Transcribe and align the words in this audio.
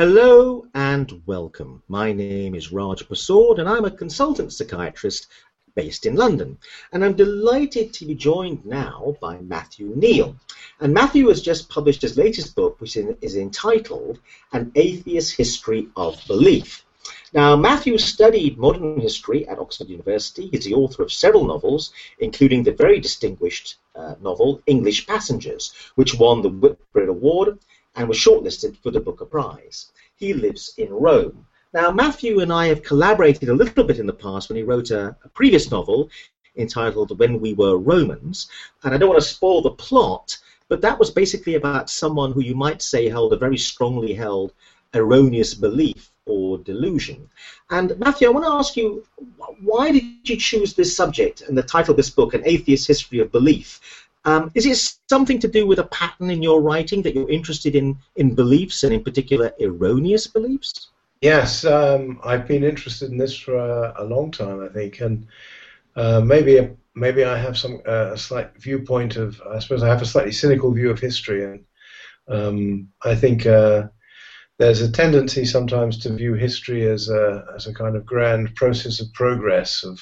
Hello 0.00 0.64
and 0.72 1.20
welcome. 1.26 1.82
My 1.86 2.10
name 2.10 2.54
is 2.54 2.72
Raj 2.72 3.06
Persaud 3.06 3.58
and 3.58 3.68
I'm 3.68 3.84
a 3.84 3.90
consultant 3.90 4.50
psychiatrist 4.50 5.26
based 5.74 6.06
in 6.06 6.14
London. 6.14 6.56
And 6.90 7.04
I'm 7.04 7.12
delighted 7.12 7.92
to 7.92 8.06
be 8.06 8.14
joined 8.14 8.64
now 8.64 9.14
by 9.20 9.36
Matthew 9.40 9.94
Kneale. 9.94 10.36
And 10.80 10.94
Matthew 10.94 11.28
has 11.28 11.42
just 11.42 11.68
published 11.68 12.00
his 12.00 12.16
latest 12.16 12.54
book, 12.54 12.80
which 12.80 12.96
is 12.96 13.36
entitled 13.36 14.20
An 14.54 14.72
Atheist 14.74 15.36
History 15.36 15.88
of 15.96 16.18
Belief. 16.26 16.82
Now, 17.34 17.54
Matthew 17.54 17.98
studied 17.98 18.56
modern 18.56 18.98
history 18.98 19.46
at 19.48 19.58
Oxford 19.58 19.90
University. 19.90 20.48
He's 20.48 20.64
the 20.64 20.72
author 20.72 21.02
of 21.02 21.12
several 21.12 21.44
novels, 21.44 21.92
including 22.20 22.62
the 22.62 22.72
very 22.72 23.00
distinguished 23.00 23.76
uh, 23.94 24.14
novel 24.22 24.62
English 24.64 25.06
Passengers, 25.06 25.74
which 25.96 26.14
won 26.14 26.40
the 26.40 26.48
Whitbread 26.48 27.10
Award 27.10 27.58
and 28.00 28.08
was 28.08 28.16
shortlisted 28.16 28.78
for 28.78 28.90
the 28.90 28.98
Booker 28.98 29.26
Prize. 29.26 29.92
He 30.16 30.32
lives 30.32 30.72
in 30.78 30.90
Rome. 30.90 31.46
Now, 31.74 31.90
Matthew 31.90 32.40
and 32.40 32.50
I 32.50 32.66
have 32.68 32.82
collaborated 32.82 33.50
a 33.50 33.54
little 33.54 33.84
bit 33.84 33.98
in 33.98 34.06
the 34.06 34.12
past 34.14 34.48
when 34.48 34.56
he 34.56 34.62
wrote 34.62 34.90
a, 34.90 35.14
a 35.22 35.28
previous 35.28 35.70
novel 35.70 36.08
entitled 36.56 37.18
When 37.18 37.40
We 37.40 37.52
Were 37.52 37.76
Romans, 37.76 38.48
and 38.82 38.94
I 38.94 38.96
don't 38.96 39.10
want 39.10 39.20
to 39.20 39.28
spoil 39.28 39.60
the 39.60 39.72
plot, 39.72 40.38
but 40.68 40.80
that 40.80 40.98
was 40.98 41.10
basically 41.10 41.56
about 41.56 41.90
someone 41.90 42.32
who 42.32 42.40
you 42.40 42.54
might 42.54 42.80
say 42.80 43.06
held 43.06 43.34
a 43.34 43.36
very 43.36 43.58
strongly 43.58 44.14
held 44.14 44.54
erroneous 44.94 45.52
belief 45.52 46.10
or 46.24 46.56
delusion. 46.56 47.28
And 47.68 47.98
Matthew, 47.98 48.28
I 48.28 48.30
want 48.30 48.46
to 48.46 48.52
ask 48.52 48.78
you, 48.78 49.04
why 49.60 49.92
did 49.92 50.04
you 50.24 50.36
choose 50.38 50.72
this 50.72 50.96
subject 50.96 51.42
and 51.42 51.56
the 51.56 51.62
title 51.62 51.92
of 51.92 51.98
this 51.98 52.10
book, 52.10 52.32
An 52.32 52.42
Atheist 52.46 52.86
History 52.86 53.20
of 53.20 53.30
Belief? 53.30 54.08
Um, 54.24 54.50
is 54.54 54.66
it 54.66 54.98
something 55.08 55.38
to 55.38 55.48
do 55.48 55.66
with 55.66 55.78
a 55.78 55.84
pattern 55.84 56.30
in 56.30 56.42
your 56.42 56.60
writing 56.60 57.02
that 57.02 57.14
you're 57.14 57.30
interested 57.30 57.74
in, 57.74 57.96
in 58.16 58.34
beliefs 58.34 58.82
and 58.82 58.92
in 58.92 59.02
particular 59.02 59.52
erroneous 59.60 60.26
beliefs? 60.26 60.90
Yes, 61.20 61.64
um, 61.64 62.20
I've 62.24 62.46
been 62.46 62.64
interested 62.64 63.10
in 63.10 63.18
this 63.18 63.36
for 63.36 63.56
a, 63.56 63.94
a 63.98 64.04
long 64.04 64.30
time, 64.30 64.62
I 64.62 64.68
think, 64.68 65.00
and 65.00 65.26
uh, 65.96 66.20
maybe 66.20 66.70
maybe 66.94 67.24
I 67.24 67.36
have 67.36 67.58
some 67.58 67.80
uh, 67.86 68.12
a 68.12 68.18
slight 68.18 68.56
viewpoint 68.56 69.16
of 69.16 69.40
I 69.42 69.58
suppose 69.58 69.82
I 69.82 69.88
have 69.88 70.02
a 70.02 70.06
slightly 70.06 70.32
cynical 70.32 70.72
view 70.72 70.90
of 70.90 70.98
history, 70.98 71.44
and 71.44 71.64
um, 72.28 72.88
I 73.02 73.14
think 73.14 73.44
uh, 73.44 73.88
there's 74.58 74.80
a 74.80 74.90
tendency 74.90 75.44
sometimes 75.44 75.98
to 75.98 76.12
view 76.14 76.34
history 76.34 76.88
as 76.88 77.10
a 77.10 77.44
as 77.54 77.66
a 77.66 77.74
kind 77.74 77.96
of 77.96 78.06
grand 78.06 78.54
process 78.54 79.00
of 79.00 79.12
progress 79.12 79.84
of 79.84 80.00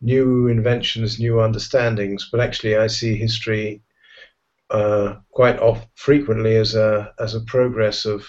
new 0.00 0.48
inventions, 0.48 1.18
new 1.18 1.40
understandings, 1.40 2.28
but 2.30 2.40
actually 2.40 2.76
I 2.76 2.86
see 2.86 3.16
history 3.16 3.82
uh, 4.70 5.16
quite 5.30 5.58
off, 5.58 5.86
frequently 5.94 6.56
as 6.56 6.74
a 6.74 7.12
as 7.18 7.34
a 7.34 7.40
progress 7.40 8.04
of 8.04 8.24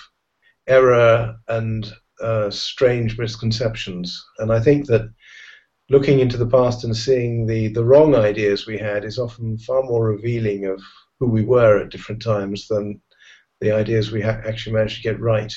error 0.67 1.35
and 1.47 1.91
uh, 2.21 2.49
strange 2.49 3.17
misconceptions. 3.17 4.23
And 4.39 4.51
I 4.51 4.59
think 4.59 4.87
that 4.87 5.09
looking 5.89 6.19
into 6.19 6.37
the 6.37 6.47
past 6.47 6.83
and 6.83 6.95
seeing 6.95 7.45
the, 7.45 7.67
the 7.69 7.83
wrong 7.83 8.15
ideas 8.15 8.65
we 8.65 8.77
had 8.77 9.03
is 9.03 9.19
often 9.19 9.57
far 9.57 9.83
more 9.83 10.05
revealing 10.05 10.65
of 10.65 10.81
who 11.19 11.27
we 11.27 11.43
were 11.43 11.79
at 11.79 11.89
different 11.89 12.21
times 12.21 12.67
than 12.67 13.01
the 13.59 13.71
ideas 13.71 14.11
we 14.11 14.21
ha- 14.21 14.41
actually 14.45 14.73
managed 14.73 14.97
to 14.97 15.03
get 15.03 15.19
right. 15.19 15.53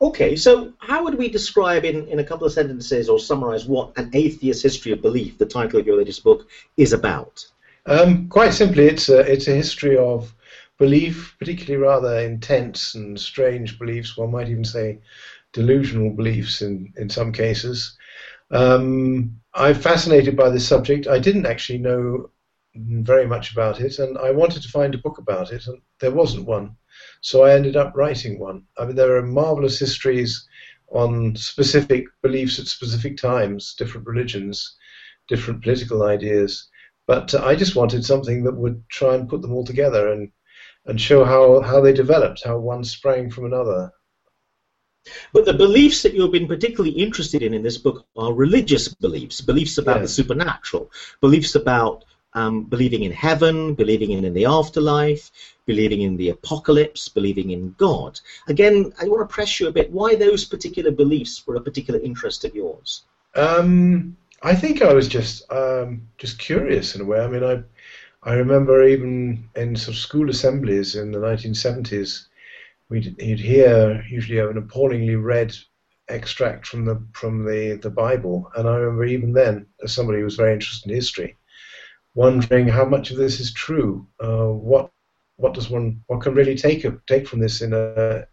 Okay, 0.00 0.36
so 0.36 0.72
how 0.78 1.02
would 1.04 1.14
we 1.14 1.28
describe 1.28 1.84
in, 1.84 2.06
in 2.08 2.18
a 2.18 2.24
couple 2.24 2.46
of 2.46 2.52
sentences 2.52 3.08
or 3.08 3.18
summarize 3.18 3.64
what 3.64 3.96
an 3.96 4.10
atheist 4.12 4.62
history 4.62 4.92
of 4.92 5.00
belief, 5.00 5.38
the 5.38 5.46
title 5.46 5.80
of 5.80 5.86
your 5.86 5.96
latest 5.96 6.22
book, 6.22 6.48
is 6.76 6.92
about? 6.92 7.46
Um, 7.86 8.28
quite 8.28 8.52
simply, 8.52 8.86
it's 8.86 9.08
a, 9.08 9.20
it's 9.20 9.48
a 9.48 9.54
history 9.54 9.96
of 9.96 10.34
belief, 10.78 11.34
particularly 11.38 11.82
rather 11.82 12.18
intense 12.18 12.94
and 12.94 13.18
strange 13.18 13.78
beliefs, 13.78 14.18
one 14.18 14.32
might 14.32 14.50
even 14.50 14.64
say 14.64 14.98
delusional 15.54 16.10
beliefs 16.10 16.60
in, 16.60 16.92
in 16.96 17.08
some 17.08 17.32
cases. 17.32 17.96
Um, 18.50 19.40
I'm 19.54 19.74
fascinated 19.74 20.36
by 20.36 20.50
this 20.50 20.68
subject. 20.68 21.06
I 21.06 21.18
didn't 21.18 21.46
actually 21.46 21.78
know 21.78 22.28
very 22.74 23.26
much 23.26 23.52
about 23.52 23.80
it, 23.80 23.98
and 23.98 24.18
I 24.18 24.30
wanted 24.30 24.62
to 24.62 24.68
find 24.68 24.94
a 24.94 24.98
book 24.98 25.16
about 25.16 25.52
it, 25.52 25.66
and 25.66 25.80
there 26.00 26.10
wasn't 26.10 26.44
one. 26.44 26.76
So 27.20 27.44
I 27.44 27.54
ended 27.54 27.76
up 27.76 27.96
writing 27.96 28.38
one. 28.38 28.64
I 28.78 28.84
mean, 28.84 28.96
there 28.96 29.16
are 29.16 29.22
marvelous 29.22 29.78
histories 29.78 30.46
on 30.88 31.34
specific 31.36 32.04
beliefs 32.22 32.58
at 32.58 32.66
specific 32.66 33.16
times, 33.16 33.74
different 33.76 34.06
religions, 34.06 34.76
different 35.28 35.62
political 35.62 36.02
ideas. 36.04 36.68
But 37.06 37.34
uh, 37.34 37.44
I 37.44 37.54
just 37.56 37.76
wanted 37.76 38.04
something 38.04 38.44
that 38.44 38.56
would 38.56 38.88
try 38.88 39.14
and 39.14 39.28
put 39.28 39.42
them 39.42 39.52
all 39.52 39.64
together 39.64 40.12
and 40.12 40.30
and 40.86 41.00
show 41.00 41.24
how, 41.24 41.60
how 41.60 41.80
they 41.80 41.92
developed, 41.92 42.44
how 42.44 42.58
one 42.58 42.84
sprang 42.84 43.28
from 43.30 43.44
another. 43.44 43.92
But 45.32 45.44
the 45.44 45.54
beliefs 45.54 46.02
that 46.02 46.14
you've 46.14 46.32
been 46.32 46.48
particularly 46.48 46.90
interested 46.90 47.42
in 47.42 47.54
in 47.54 47.62
this 47.62 47.78
book 47.78 48.06
are 48.16 48.32
religious 48.32 48.88
beliefs, 48.88 49.40
beliefs 49.40 49.78
about 49.78 50.00
yes. 50.00 50.02
the 50.04 50.22
supernatural, 50.22 50.90
beliefs 51.20 51.54
about 51.54 52.04
um, 52.34 52.64
believing 52.64 53.02
in 53.02 53.12
heaven, 53.12 53.74
believing 53.74 54.10
in, 54.10 54.24
in 54.24 54.34
the 54.34 54.46
afterlife, 54.46 55.30
believing 55.66 56.02
in 56.02 56.16
the 56.16 56.30
apocalypse, 56.30 57.08
believing 57.08 57.50
in 57.50 57.74
God. 57.78 58.20
Again, 58.48 58.92
I 59.00 59.04
want 59.04 59.28
to 59.28 59.32
press 59.32 59.60
you 59.60 59.68
a 59.68 59.72
bit. 59.72 59.90
Why 59.90 60.14
those 60.14 60.44
particular 60.44 60.90
beliefs 60.90 61.46
were 61.46 61.56
a 61.56 61.60
particular 61.60 62.00
interest 62.00 62.44
of 62.44 62.54
yours? 62.54 63.02
Um, 63.34 64.16
I 64.42 64.54
think 64.54 64.80
I 64.80 64.92
was 64.92 65.08
just 65.08 65.50
um, 65.52 66.08
just 66.18 66.38
curious 66.38 66.94
in 66.94 67.00
a 67.00 67.04
way. 67.04 67.20
I 67.20 67.26
mean, 67.26 67.44
I 67.44 67.62
I 68.22 68.34
remember 68.34 68.84
even 68.84 69.48
in 69.56 69.76
sort 69.76 69.96
of 69.96 70.02
school 70.02 70.30
assemblies 70.30 70.94
in 70.94 71.12
the 71.12 71.18
1970s, 71.18 72.26
we'd 72.88 73.20
you'd 73.20 73.40
hear 73.40 74.04
usually 74.08 74.38
an 74.38 74.56
appallingly 74.56 75.16
read 75.16 75.54
extract 76.08 76.66
from 76.66 76.84
the 76.84 77.02
from 77.12 77.44
the, 77.44 77.78
the 77.82 77.90
Bible, 77.90 78.50
and 78.56 78.68
I 78.68 78.76
remember 78.76 79.04
even 79.04 79.32
then, 79.32 79.66
as 79.82 79.92
somebody 79.92 80.18
who 80.18 80.24
was 80.24 80.36
very 80.36 80.52
interested 80.52 80.88
in 80.88 80.94
history, 80.94 81.36
wondering 82.14 82.68
how 82.68 82.84
much 82.84 83.10
of 83.10 83.16
this 83.16 83.40
is 83.40 83.52
true. 83.52 84.06
Uh, 84.20 84.46
what 84.46 84.90
what 85.36 85.54
does 85.54 85.70
one 85.70 86.02
what 86.06 86.22
can 86.22 86.34
really 86.34 86.56
take 86.56 86.84
a, 86.84 86.98
take 87.06 87.26
from 87.26 87.40
this 87.40 87.60
in 87.62 87.72
a 87.72 88.26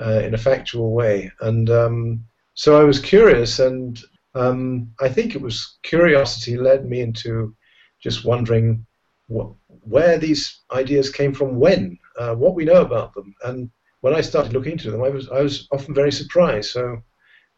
uh, 0.00 0.20
in 0.24 0.34
a 0.34 0.38
factual 0.38 0.92
way? 0.92 1.30
And 1.40 1.70
um, 1.70 2.24
so 2.54 2.80
I 2.80 2.84
was 2.84 2.98
curious, 2.98 3.58
and 3.58 3.98
um, 4.34 4.92
I 5.00 5.08
think 5.08 5.34
it 5.34 5.42
was 5.42 5.78
curiosity 5.82 6.56
led 6.56 6.88
me 6.88 7.00
into 7.00 7.54
just 8.00 8.24
wondering 8.24 8.86
where 9.28 10.18
these 10.18 10.62
ideas 10.72 11.10
came 11.10 11.32
from, 11.32 11.58
when, 11.58 11.98
uh, 12.18 12.34
what 12.34 12.54
we 12.54 12.64
know 12.64 12.82
about 12.82 13.14
them. 13.14 13.34
And 13.44 13.70
when 14.00 14.14
I 14.14 14.20
started 14.20 14.52
looking 14.52 14.72
into 14.72 14.90
them, 14.90 15.02
I 15.02 15.08
was, 15.08 15.28
I 15.30 15.40
was 15.40 15.68
often 15.72 15.94
very 15.94 16.12
surprised. 16.12 16.70
So, 16.70 17.02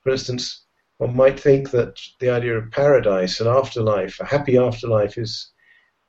for 0.03 0.11
instance, 0.11 0.65
one 0.99 1.17
might 1.17 1.41
think 1.41 1.71
that 1.71 2.01
the 2.21 2.31
idea 2.31 2.57
of 2.57 2.71
paradise 2.71 3.41
and 3.41 3.49
afterlife, 3.49 4.21
a 4.21 4.25
happy 4.25 4.57
afterlife, 4.57 5.19
is 5.19 5.53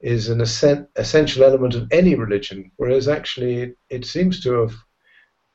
is 0.05 0.29
an 0.29 0.39
essential 0.39 1.43
element 1.43 1.73
of 1.73 1.91
any 1.91 2.13
religion, 2.13 2.71
whereas 2.77 3.07
actually 3.07 3.73
it 3.89 4.05
seems 4.05 4.39
to 4.39 4.51
have 4.61 4.75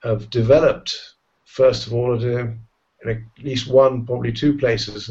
have 0.02 0.28
developed 0.28 0.98
first 1.44 1.86
of 1.86 1.92
all 1.94 2.16
at, 2.16 2.22
a, 2.22 2.38
in 2.40 3.06
at 3.06 3.18
least 3.44 3.68
one, 3.68 4.04
probably 4.04 4.32
two 4.32 4.58
places, 4.58 5.08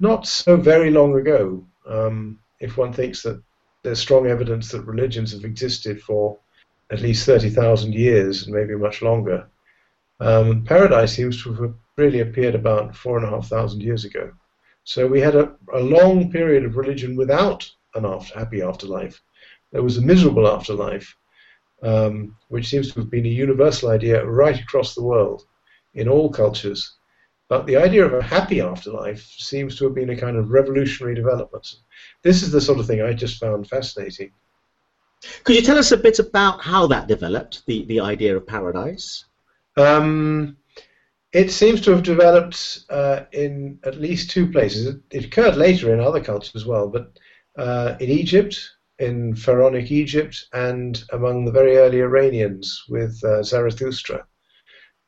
not 0.00 0.26
so 0.26 0.56
very 0.56 0.90
long 0.90 1.14
ago. 1.18 1.62
Um, 1.86 2.38
if 2.58 2.78
one 2.78 2.92
thinks 2.94 3.22
that 3.22 3.42
there's 3.82 3.98
strong 3.98 4.28
evidence 4.28 4.70
that 4.70 4.86
religions 4.86 5.32
have 5.32 5.44
existed 5.44 6.00
for 6.00 6.38
at 6.90 7.02
least 7.02 7.26
30,000 7.26 7.92
years 7.92 8.44
and 8.44 8.54
maybe 8.54 8.74
much 8.76 9.02
longer. 9.02 9.46
Um, 10.20 10.64
paradise 10.64 11.12
seems 11.14 11.42
to 11.42 11.52
have 11.52 11.74
really 11.98 12.20
appeared 12.20 12.54
about 12.54 12.96
four 12.96 13.18
and 13.18 13.26
a 13.26 13.30
half 13.30 13.48
thousand 13.48 13.82
years 13.82 14.06
ago. 14.06 14.32
So 14.84 15.06
we 15.06 15.20
had 15.20 15.34
a, 15.34 15.54
a 15.74 15.80
long 15.80 16.30
period 16.30 16.64
of 16.64 16.76
religion 16.76 17.14
without 17.14 17.70
an 17.94 18.04
after, 18.04 18.38
happy 18.38 18.62
afterlife. 18.62 19.20
There 19.72 19.82
was 19.82 19.98
a 19.98 20.02
miserable 20.02 20.48
afterlife, 20.48 21.16
um, 21.82 22.36
which 22.48 22.68
seems 22.68 22.92
to 22.92 23.00
have 23.00 23.10
been 23.10 23.26
a 23.26 23.28
universal 23.28 23.90
idea 23.90 24.24
right 24.24 24.58
across 24.58 24.94
the 24.94 25.02
world 25.02 25.46
in 25.94 26.08
all 26.08 26.30
cultures. 26.30 26.96
But 27.48 27.66
the 27.66 27.76
idea 27.76 28.04
of 28.04 28.14
a 28.14 28.22
happy 28.22 28.60
afterlife 28.60 29.22
seems 29.22 29.76
to 29.76 29.84
have 29.84 29.94
been 29.94 30.10
a 30.10 30.16
kind 30.16 30.36
of 30.36 30.50
revolutionary 30.50 31.14
development. 31.14 31.66
This 32.22 32.42
is 32.42 32.50
the 32.50 32.60
sort 32.60 32.78
of 32.78 32.86
thing 32.86 33.02
I 33.02 33.12
just 33.12 33.38
found 33.38 33.68
fascinating. 33.68 34.32
Could 35.44 35.56
you 35.56 35.62
tell 35.62 35.78
us 35.78 35.92
a 35.92 35.96
bit 35.96 36.18
about 36.18 36.60
how 36.60 36.86
that 36.86 37.06
developed, 37.06 37.64
the, 37.66 37.84
the 37.86 38.00
idea 38.00 38.36
of 38.36 38.46
paradise? 38.46 39.24
Um, 39.76 40.56
it 41.32 41.50
seems 41.50 41.80
to 41.82 41.90
have 41.90 42.02
developed 42.02 42.84
uh, 42.90 43.22
in 43.32 43.78
at 43.84 44.00
least 44.00 44.30
two 44.30 44.50
places. 44.50 44.86
It, 44.86 45.00
it, 45.10 45.24
occurred 45.26 45.56
later 45.56 45.92
in 45.92 46.00
other 46.00 46.22
cultures 46.22 46.54
as 46.54 46.64
well, 46.64 46.88
but 46.88 47.18
uh, 47.56 47.96
in 48.00 48.10
Egypt, 48.10 48.58
in 48.98 49.34
pharaonic 49.34 49.90
Egypt, 49.90 50.46
and 50.52 51.02
among 51.12 51.44
the 51.44 51.52
very 51.52 51.76
early 51.76 52.00
Iranians 52.00 52.84
with 52.88 53.22
uh, 53.24 53.42
Zarathustra. 53.42 54.26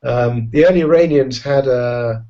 Um, 0.03 0.49
the 0.51 0.65
early 0.65 0.81
Iranians 0.81 1.41
had 1.41 1.67
a 1.67 2.25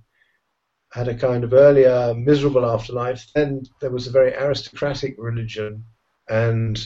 had 0.93 1.07
a 1.07 1.15
kind 1.15 1.43
of 1.43 1.53
earlier 1.53 2.13
miserable 2.15 2.65
afterlife. 2.65 3.27
Then 3.35 3.63
there 3.81 3.91
was 3.91 4.07
a 4.07 4.11
very 4.11 4.33
aristocratic 4.33 5.15
religion, 5.17 5.83
and 6.29 6.83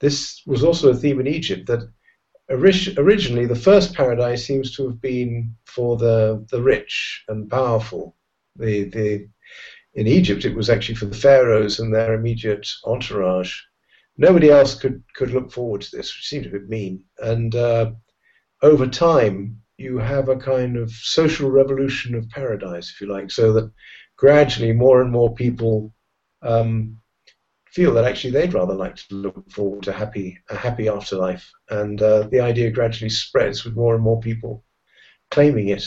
this 0.00 0.42
was 0.46 0.62
also 0.62 0.90
a 0.90 0.94
theme 0.94 1.20
in 1.20 1.26
Egypt 1.26 1.66
that 1.66 1.88
originally 2.50 3.46
the 3.46 3.54
first 3.54 3.94
paradise 3.94 4.44
seems 4.44 4.76
to 4.76 4.86
have 4.86 5.00
been 5.00 5.54
for 5.64 5.96
the 5.96 6.44
the 6.50 6.62
rich 6.62 7.24
and 7.28 7.50
powerful. 7.50 8.16
The 8.56 8.84
the 8.84 9.28
in 9.94 10.06
Egypt 10.06 10.44
it 10.44 10.54
was 10.54 10.70
actually 10.70 10.96
for 10.96 11.06
the 11.06 11.16
pharaohs 11.16 11.78
and 11.78 11.94
their 11.94 12.14
immediate 12.14 12.68
entourage. 12.84 13.60
Nobody 14.16 14.50
else 14.50 14.74
could 14.74 15.02
could 15.14 15.30
look 15.30 15.50
forward 15.50 15.82
to 15.82 15.96
this, 15.96 16.14
which 16.14 16.28
seemed 16.28 16.46
a 16.46 16.50
bit 16.50 16.68
mean. 16.68 17.04
And 17.18 17.54
uh, 17.54 17.92
over 18.62 18.86
time, 18.86 19.60
you 19.76 19.98
have 19.98 20.28
a 20.28 20.36
kind 20.36 20.76
of 20.76 20.90
social 20.90 21.50
revolution 21.50 22.14
of 22.14 22.28
paradise, 22.30 22.90
if 22.90 23.00
you 23.00 23.08
like, 23.08 23.30
so 23.30 23.52
that 23.54 23.72
gradually 24.16 24.72
more 24.72 25.02
and 25.02 25.10
more 25.10 25.34
people 25.34 25.92
um, 26.42 26.98
feel 27.66 27.92
that 27.94 28.04
actually 28.04 28.30
they'd 28.30 28.54
rather 28.54 28.74
like 28.74 28.94
to 28.94 29.14
look 29.14 29.50
forward 29.50 29.82
to 29.82 29.92
happy 29.92 30.38
a 30.48 30.56
happy 30.56 30.88
afterlife, 30.88 31.50
and 31.70 32.00
uh, 32.02 32.22
the 32.28 32.40
idea 32.40 32.70
gradually 32.70 33.10
spreads 33.10 33.64
with 33.64 33.74
more 33.74 33.94
and 33.94 34.04
more 34.04 34.20
people 34.20 34.64
claiming 35.30 35.68
it. 35.68 35.84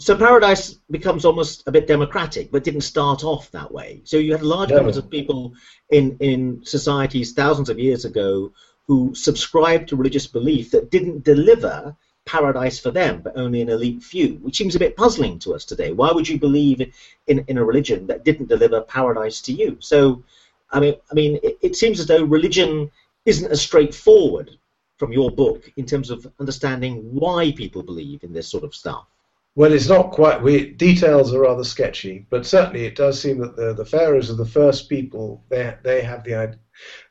So 0.00 0.16
paradise 0.16 0.74
becomes 0.90 1.24
almost 1.24 1.66
a 1.66 1.72
bit 1.72 1.88
democratic, 1.88 2.52
but 2.52 2.62
didn't 2.62 2.82
start 2.82 3.24
off 3.24 3.50
that 3.50 3.72
way. 3.72 4.00
So 4.04 4.16
you 4.16 4.30
had 4.30 4.42
large 4.42 4.70
no. 4.70 4.76
numbers 4.76 4.96
of 4.96 5.10
people 5.10 5.54
in 5.90 6.16
in 6.20 6.64
societies 6.64 7.32
thousands 7.32 7.68
of 7.68 7.80
years 7.80 8.04
ago 8.04 8.52
who 8.86 9.12
subscribed 9.14 9.88
to 9.88 9.96
religious 9.96 10.28
belief 10.28 10.70
that 10.70 10.90
didn't 10.90 11.24
deliver 11.24 11.96
paradise 12.26 12.78
for 12.78 12.92
them, 12.92 13.22
but 13.22 13.36
only 13.36 13.60
an 13.60 13.70
elite 13.70 14.02
few, 14.02 14.34
which 14.36 14.56
seems 14.56 14.76
a 14.76 14.78
bit 14.78 14.96
puzzling 14.96 15.38
to 15.40 15.54
us 15.54 15.64
today. 15.64 15.92
Why 15.92 16.12
would 16.12 16.28
you 16.28 16.38
believe 16.38 16.80
in, 17.26 17.44
in 17.48 17.58
a 17.58 17.64
religion 17.64 18.06
that 18.06 18.24
didn't 18.24 18.48
deliver 18.48 18.82
paradise 18.82 19.40
to 19.42 19.52
you? 19.52 19.78
So 19.80 20.22
I 20.70 20.78
mean, 20.78 20.94
I 21.10 21.14
mean, 21.14 21.40
it, 21.42 21.58
it 21.60 21.76
seems 21.76 21.98
as 21.98 22.06
though 22.06 22.22
religion 22.22 22.90
isn't 23.24 23.50
as 23.50 23.60
straightforward 23.60 24.58
from 24.96 25.12
your 25.12 25.30
book 25.30 25.70
in 25.76 25.86
terms 25.86 26.10
of 26.10 26.30
understanding 26.38 26.96
why 27.14 27.52
people 27.52 27.82
believe 27.82 28.22
in 28.22 28.32
this 28.32 28.48
sort 28.48 28.64
of 28.64 28.74
stuff. 28.74 29.06
Well, 29.54 29.72
it's 29.72 29.88
not 29.88 30.12
quite. 30.12 30.40
We, 30.40 30.70
details 30.70 31.34
are 31.34 31.40
rather 31.40 31.64
sketchy, 31.64 32.26
but 32.30 32.46
certainly 32.46 32.84
it 32.84 32.94
does 32.94 33.20
seem 33.20 33.38
that 33.38 33.56
the, 33.56 33.74
the 33.74 33.84
pharaohs 33.84 34.30
are 34.30 34.36
the 34.36 34.46
first 34.46 34.88
people. 34.88 35.44
They 35.50 35.74
they 35.82 36.00
have 36.02 36.22
the 36.22 36.58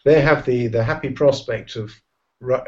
they 0.05 0.21
have 0.21 0.45
the, 0.45 0.67
the 0.67 0.83
happy 0.83 1.09
prospect 1.09 1.75
of 1.75 1.91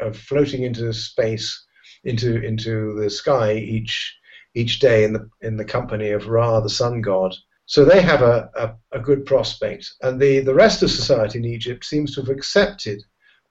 of 0.02 0.18
floating 0.18 0.64
into 0.64 0.92
space, 0.92 1.64
into 2.04 2.42
into 2.44 3.00
the 3.00 3.08
sky 3.08 3.54
each 3.54 4.14
each 4.54 4.80
day 4.80 5.04
in 5.04 5.14
the 5.14 5.30
in 5.40 5.56
the 5.56 5.64
company 5.64 6.10
of 6.10 6.28
Ra, 6.28 6.60
the 6.60 6.68
sun 6.68 7.00
god, 7.00 7.34
so 7.70 7.84
they 7.84 8.02
have 8.02 8.22
a, 8.22 8.50
a, 8.56 8.98
a, 8.98 9.00
good 9.00 9.24
prospect. 9.24 9.88
And 10.02 10.20
the, 10.20 10.40
the 10.40 10.54
rest 10.54 10.82
of 10.82 10.90
society 10.90 11.38
in 11.38 11.44
Egypt 11.44 11.84
seems 11.84 12.12
to 12.14 12.20
have 12.20 12.28
accepted 12.28 13.00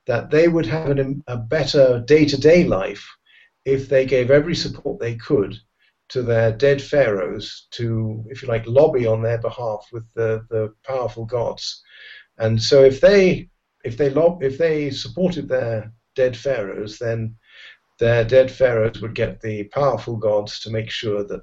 that 0.07 0.29
they 0.29 0.49
would 0.49 0.65
have 0.65 0.89
an, 0.89 1.23
a 1.27 1.37
better 1.37 2.03
day 2.05 2.25
to 2.25 2.37
day 2.37 2.65
life 2.65 3.07
if 3.63 3.87
they 3.87 4.05
gave 4.05 4.29
every 4.29 4.55
support 4.55 4.99
they 4.99 5.15
could 5.15 5.55
to 6.09 6.23
their 6.23 6.51
dead 6.51 6.81
pharaohs 6.81 7.67
to, 7.71 8.23
if 8.29 8.41
you 8.41 8.47
like, 8.47 8.65
lobby 8.67 9.05
on 9.05 9.21
their 9.21 9.37
behalf 9.37 9.87
with 9.91 10.11
the, 10.13 10.45
the 10.49 10.73
powerful 10.83 11.25
gods. 11.25 11.81
And 12.37 12.61
so 12.61 12.83
if 12.83 13.01
they 13.01 13.49
if 13.83 13.97
they 13.97 14.09
lob, 14.09 14.43
if 14.43 14.57
they 14.57 14.89
supported 14.89 15.47
their 15.47 15.93
dead 16.15 16.35
pharaohs, 16.35 16.97
then 16.97 17.35
their 17.99 18.23
dead 18.25 18.51
pharaohs 18.51 19.01
would 19.01 19.15
get 19.15 19.41
the 19.41 19.63
powerful 19.65 20.17
gods 20.17 20.59
to 20.61 20.69
make 20.69 20.89
sure 20.89 21.23
that 21.23 21.41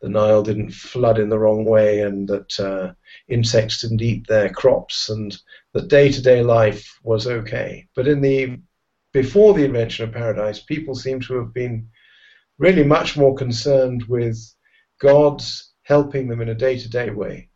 the 0.00 0.08
Nile 0.08 0.42
didn't 0.42 0.70
flood 0.70 1.18
in 1.18 1.28
the 1.28 1.38
wrong 1.38 1.64
way 1.64 2.00
and 2.00 2.28
that 2.28 2.60
uh, 2.60 2.92
insects 3.28 3.80
didn't 3.80 4.02
eat 4.02 4.26
their 4.28 4.48
crops 4.48 5.08
and 5.08 5.36
that 5.74 5.88
day-to-day 5.88 6.42
life 6.42 6.86
was 7.02 7.26
okay. 7.26 7.86
But 7.96 8.06
in 8.06 8.20
the 8.20 8.58
before 9.12 9.54
the 9.54 9.64
invention 9.64 10.04
of 10.04 10.14
paradise, 10.14 10.60
people 10.60 10.94
seem 10.94 11.20
to 11.22 11.34
have 11.38 11.52
been 11.52 11.88
really 12.58 12.84
much 12.84 13.16
more 13.16 13.34
concerned 13.34 14.04
with 14.04 14.38
gods 15.00 15.72
helping 15.82 16.28
them 16.28 16.40
in 16.40 16.48
a 16.48 16.54
day-to-day 16.54 17.10
way. 17.10 17.48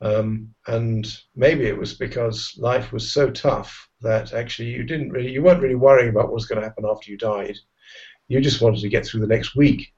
Um, 0.00 0.54
and 0.66 1.06
maybe 1.34 1.66
it 1.66 1.78
was 1.78 1.94
because 1.94 2.54
life 2.58 2.92
was 2.92 3.12
so 3.12 3.30
tough 3.30 3.88
that 4.02 4.34
actually 4.34 4.68
you 4.68 4.84
didn't 4.84 5.10
really 5.10 5.30
you 5.30 5.42
weren't 5.42 5.62
really 5.62 5.76
worrying 5.76 6.10
about 6.10 6.24
what 6.24 6.34
was 6.34 6.46
going 6.46 6.60
to 6.60 6.66
happen 6.66 6.84
after 6.86 7.10
you 7.10 7.16
died. 7.16 7.56
You 8.28 8.40
just 8.40 8.60
wanted 8.60 8.80
to 8.80 8.88
get 8.88 9.06
through 9.06 9.20
the 9.20 9.34
next 9.34 9.56
week 9.56 9.93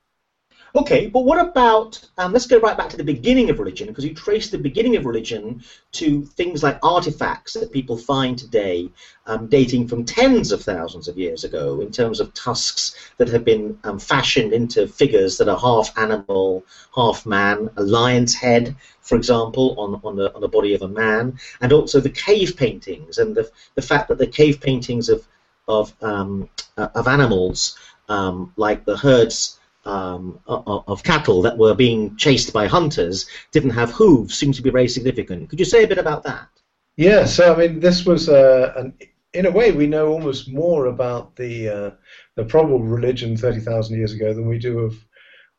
Okay, 0.75 1.07
but 1.07 1.25
what 1.25 1.39
about, 1.39 1.99
um, 2.19 2.33
let's 2.33 2.47
go 2.47 2.59
right 2.59 2.77
back 2.77 2.91
to 2.91 2.99
the 2.99 3.05
beginning 3.05 3.49
of 3.49 3.59
religion, 3.59 3.87
because 3.87 4.05
you 4.05 4.13
trace 4.13 4.51
the 4.51 4.59
beginning 4.59 4.97
of 4.97 5.07
religion 5.07 5.63
to 5.93 6.23
things 6.23 6.63
like 6.63 6.79
artifacts 6.83 7.55
that 7.55 7.73
people 7.73 7.97
find 7.97 8.37
today, 8.37 8.91
um, 9.27 9.47
dating 9.47 9.89
from 9.89 10.05
tens 10.05 10.53
of 10.53 10.63
thousands 10.63 11.09
of 11.09 11.17
years 11.17 11.45
ago, 11.45 11.81
in 11.81 11.91
terms 11.91 12.21
of 12.21 12.35
tusks 12.35 13.11
that 13.17 13.29
have 13.29 13.45
been 13.45 13.79
um, 13.85 13.99
fashioned 13.99 14.53
into 14.53 14.87
figures 14.87 15.39
that 15.39 15.49
are 15.49 15.59
half 15.59 15.97
animal, 15.97 16.63
half 16.95 17.25
man, 17.25 17.71
a 17.77 17.83
lion's 17.83 18.35
head, 18.35 18.77
for 19.01 19.17
example, 19.17 19.75
on, 19.79 19.99
on, 20.05 20.17
the, 20.17 20.35
on 20.35 20.43
the 20.43 20.49
body 20.49 20.75
of 20.75 20.83
a 20.83 20.89
man, 20.89 21.39
and 21.63 21.73
also 21.73 22.01
the 22.01 22.11
cave 22.11 22.55
paintings, 22.55 23.17
and 23.17 23.35
the, 23.35 23.51
the 23.77 23.83
fact 23.83 24.09
that 24.09 24.19
the 24.19 24.27
cave 24.27 24.61
paintings 24.61 25.09
of, 25.09 25.27
of, 25.69 25.95
um, 26.03 26.51
uh, 26.77 26.89
of 26.95 27.09
animals, 27.09 27.79
um, 28.11 28.53
like 28.57 28.85
the 28.85 28.97
herds, 28.97 29.59
um, 29.87 30.41
of 30.47 31.03
cattle 31.03 31.43
that 31.43 31.59
were 31.59 31.75
being 31.75 32.17
chased 32.17 32.53
by 32.53 32.67
hunters 32.67 33.27
didn't 33.53 33.71
have 33.71 33.91
hooves 33.91 34.37
seems 34.37 34.57
to 34.57 34.63
be 34.63 34.71
very 34.71 34.89
significant. 34.89 35.49
Could 35.49 35.59
you 35.59 35.65
say 35.65 35.85
a 35.85 35.89
bit 35.89 35.99
about 35.99 36.25
that? 36.25 36.49
Yeah, 36.97 37.25
so 37.27 37.55
I 37.55 37.57
mean, 37.59 37.81
this 37.81 38.05
was 38.05 38.29
uh, 38.29 38.73
an, 38.77 38.95
in 39.33 39.47
a 39.47 39.51
way 39.51 39.71
we 39.71 39.87
know 39.87 40.09
almost 40.09 40.53
more 40.53 40.87
about 40.87 41.37
the 41.37 41.69
uh, 41.69 41.91
the 42.37 42.45
probable 42.45 42.83
religion 42.83 43.37
thirty 43.37 43.61
thousand 43.61 43.97
years 43.97 44.13
ago 44.13 44.33
than 44.33 44.49
we 44.49 44.59
do 44.59 44.79
of 44.81 44.95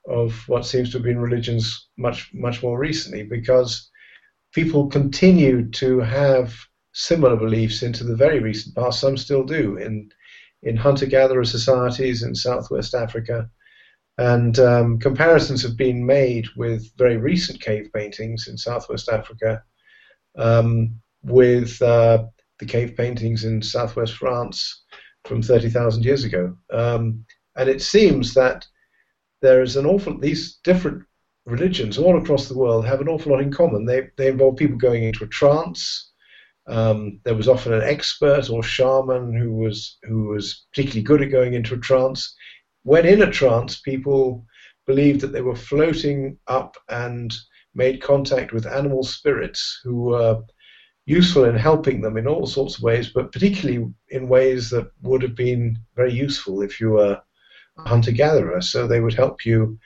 of 0.08 0.48
what 0.48 0.66
seems 0.66 0.90
to 0.90 0.98
have 0.98 1.04
been 1.04 1.20
religions 1.20 1.90
much 1.98 2.32
much 2.34 2.64
more 2.64 2.80
recently, 2.80 3.24
because 3.24 3.90
people 4.54 4.88
continued 4.88 5.74
to 5.74 6.00
have 6.00 6.56
similar 6.94 7.36
beliefs 7.36 7.84
into 7.84 8.04
the 8.04 8.16
very 8.16 8.40
recent 8.40 8.76
past. 8.76 9.00
Some 9.00 9.18
still 9.18 9.44
do 9.44 9.78
in 9.78 10.10
in 10.64 10.76
hunter-gatherer 10.76 11.46
societies 11.46 12.24
in 12.24 12.34
Southwest 12.34 12.96
Africa 12.96 13.48
and 14.18 14.58
um, 14.60 15.00
comparisons 15.00 15.62
have 15.62 15.78
been 15.78 16.06
made 16.06 16.48
with 16.56 16.92
very 16.98 17.18
recent 17.18 17.62
cave 17.62 17.90
paintings 17.94 18.48
in 18.48 18.58
southwest 18.58 19.10
Africa, 19.10 19.64
um, 20.38 21.00
with 21.24 21.80
uh, 21.82 22.24
the 22.60 22.66
cave 22.66 22.96
paintings 22.98 23.44
in 23.44 23.62
southwest 23.62 24.14
France 24.14 24.84
from 25.26 25.42
30,000 25.42 26.04
years 26.04 26.24
ago. 26.24 26.56
Um, 26.72 27.26
and 27.56 27.70
it 27.70 27.82
seems 27.82 28.34
that 28.34 28.66
there 29.42 29.62
is 29.62 29.76
an 29.76 29.86
awful, 29.86 30.18
these 30.18 30.58
different 30.64 31.04
religions 31.46 31.98
all 31.98 32.18
across 32.18 32.48
the 32.48 32.58
world 32.58 32.86
have 32.86 33.02
an 33.02 33.08
awful 33.08 33.32
lot 33.32 33.42
in 33.42 33.52
common. 33.52 33.86
They, 33.86 34.10
they 34.18 34.28
involve 34.28 34.58
people 34.58 34.78
going 34.78 35.04
into 35.04 35.24
a 35.26 35.28
trance. 35.28 36.12
Um, 36.68 37.20
there 37.24 37.36
was 37.36 37.48
often 37.48 37.72
an 37.74 37.84
expert 37.84 38.50
or 38.50 38.62
shaman 38.62 39.34
who 39.34 39.54
was 39.54 39.98
who 40.04 40.28
was 40.28 40.66
particularly 40.74 41.04
good 41.04 41.22
at 41.22 41.32
going 41.32 41.54
into 41.54 41.76
a 41.76 41.80
trance 41.80 42.36
when 42.88 43.06
in 43.06 43.22
a 43.22 43.30
trance, 43.30 43.82
people 43.82 44.46
believed 44.86 45.20
that 45.20 45.34
they 45.34 45.42
were 45.42 45.58
floating 45.58 46.38
up 46.48 46.78
and 46.88 47.36
made 47.76 48.02
contact 48.02 48.54
with 48.54 48.66
animal 48.66 49.04
spirits 49.04 49.82
who 49.84 50.04
were 50.04 50.42
useful 51.06 51.44
in 51.44 51.58
helping 51.58 52.00
them 52.00 52.16
in 52.16 52.28
all 52.28 52.48
sorts 52.48 52.78
of 52.78 52.84
ways, 52.84 53.10
but 53.14 53.34
particularly 53.34 53.94
in 54.08 54.30
ways 54.30 54.70
that 54.70 54.90
would 55.02 55.22
have 55.22 55.36
been 55.36 55.78
very 55.98 56.14
useful 56.14 56.62
if 56.62 56.80
you 56.80 56.92
were 56.92 57.22
a 57.78 57.90
hunter 57.90 58.14
gatherer. 58.14 58.62
So 58.62 58.88
they 58.88 59.02
would 59.02 59.16
help 59.16 59.46
you 59.46 59.78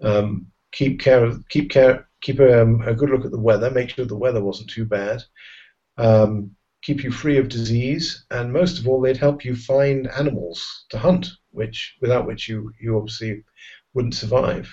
um, 0.00 0.46
keep 0.72 0.98
care 0.98 1.26
of, 1.26 1.46
keep 1.50 1.70
care 1.70 2.08
keep 2.22 2.40
um, 2.40 2.80
a 2.86 2.94
good 2.94 3.10
look 3.10 3.26
at 3.26 3.32
the 3.32 3.38
weather, 3.38 3.70
make 3.70 3.90
sure 3.90 4.06
the 4.06 4.16
weather 4.16 4.42
wasn't 4.42 4.70
too 4.70 4.86
bad, 4.86 5.22
um, 5.98 6.50
keep 6.80 7.04
you 7.04 7.10
free 7.10 7.36
of 7.36 7.50
disease, 7.50 8.24
and 8.30 8.50
most 8.50 8.78
of 8.78 8.88
all, 8.88 9.02
they'd 9.02 9.18
help 9.18 9.44
you 9.44 9.54
find 9.54 10.08
animals 10.08 10.86
to 10.88 10.98
hunt 10.98 11.28
which 11.56 11.96
without 12.00 12.26
which 12.26 12.48
you 12.48 12.72
you 12.80 12.96
obviously 12.96 13.42
wouldn't 13.94 14.14
survive. 14.14 14.72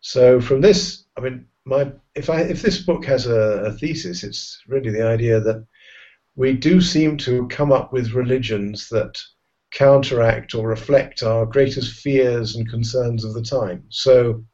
So 0.00 0.40
from 0.40 0.60
this, 0.60 1.04
I 1.16 1.20
mean, 1.20 1.46
my 1.64 1.92
if 2.14 2.30
I 2.30 2.40
if 2.42 2.62
this 2.62 2.82
book 2.82 3.04
has 3.06 3.26
a, 3.26 3.64
a 3.68 3.72
thesis, 3.72 4.22
it's 4.22 4.62
really 4.68 4.90
the 4.90 5.06
idea 5.06 5.40
that 5.40 5.66
we 6.36 6.52
do 6.52 6.80
seem 6.80 7.16
to 7.18 7.48
come 7.48 7.72
up 7.72 7.92
with 7.92 8.12
religions 8.12 8.88
that 8.88 9.18
counteract 9.72 10.54
or 10.54 10.68
reflect 10.68 11.22
our 11.22 11.46
greatest 11.46 12.00
fears 12.00 12.54
and 12.54 12.68
concerns 12.70 13.24
of 13.24 13.34
the 13.34 13.42
time. 13.42 13.84
So 13.88 14.44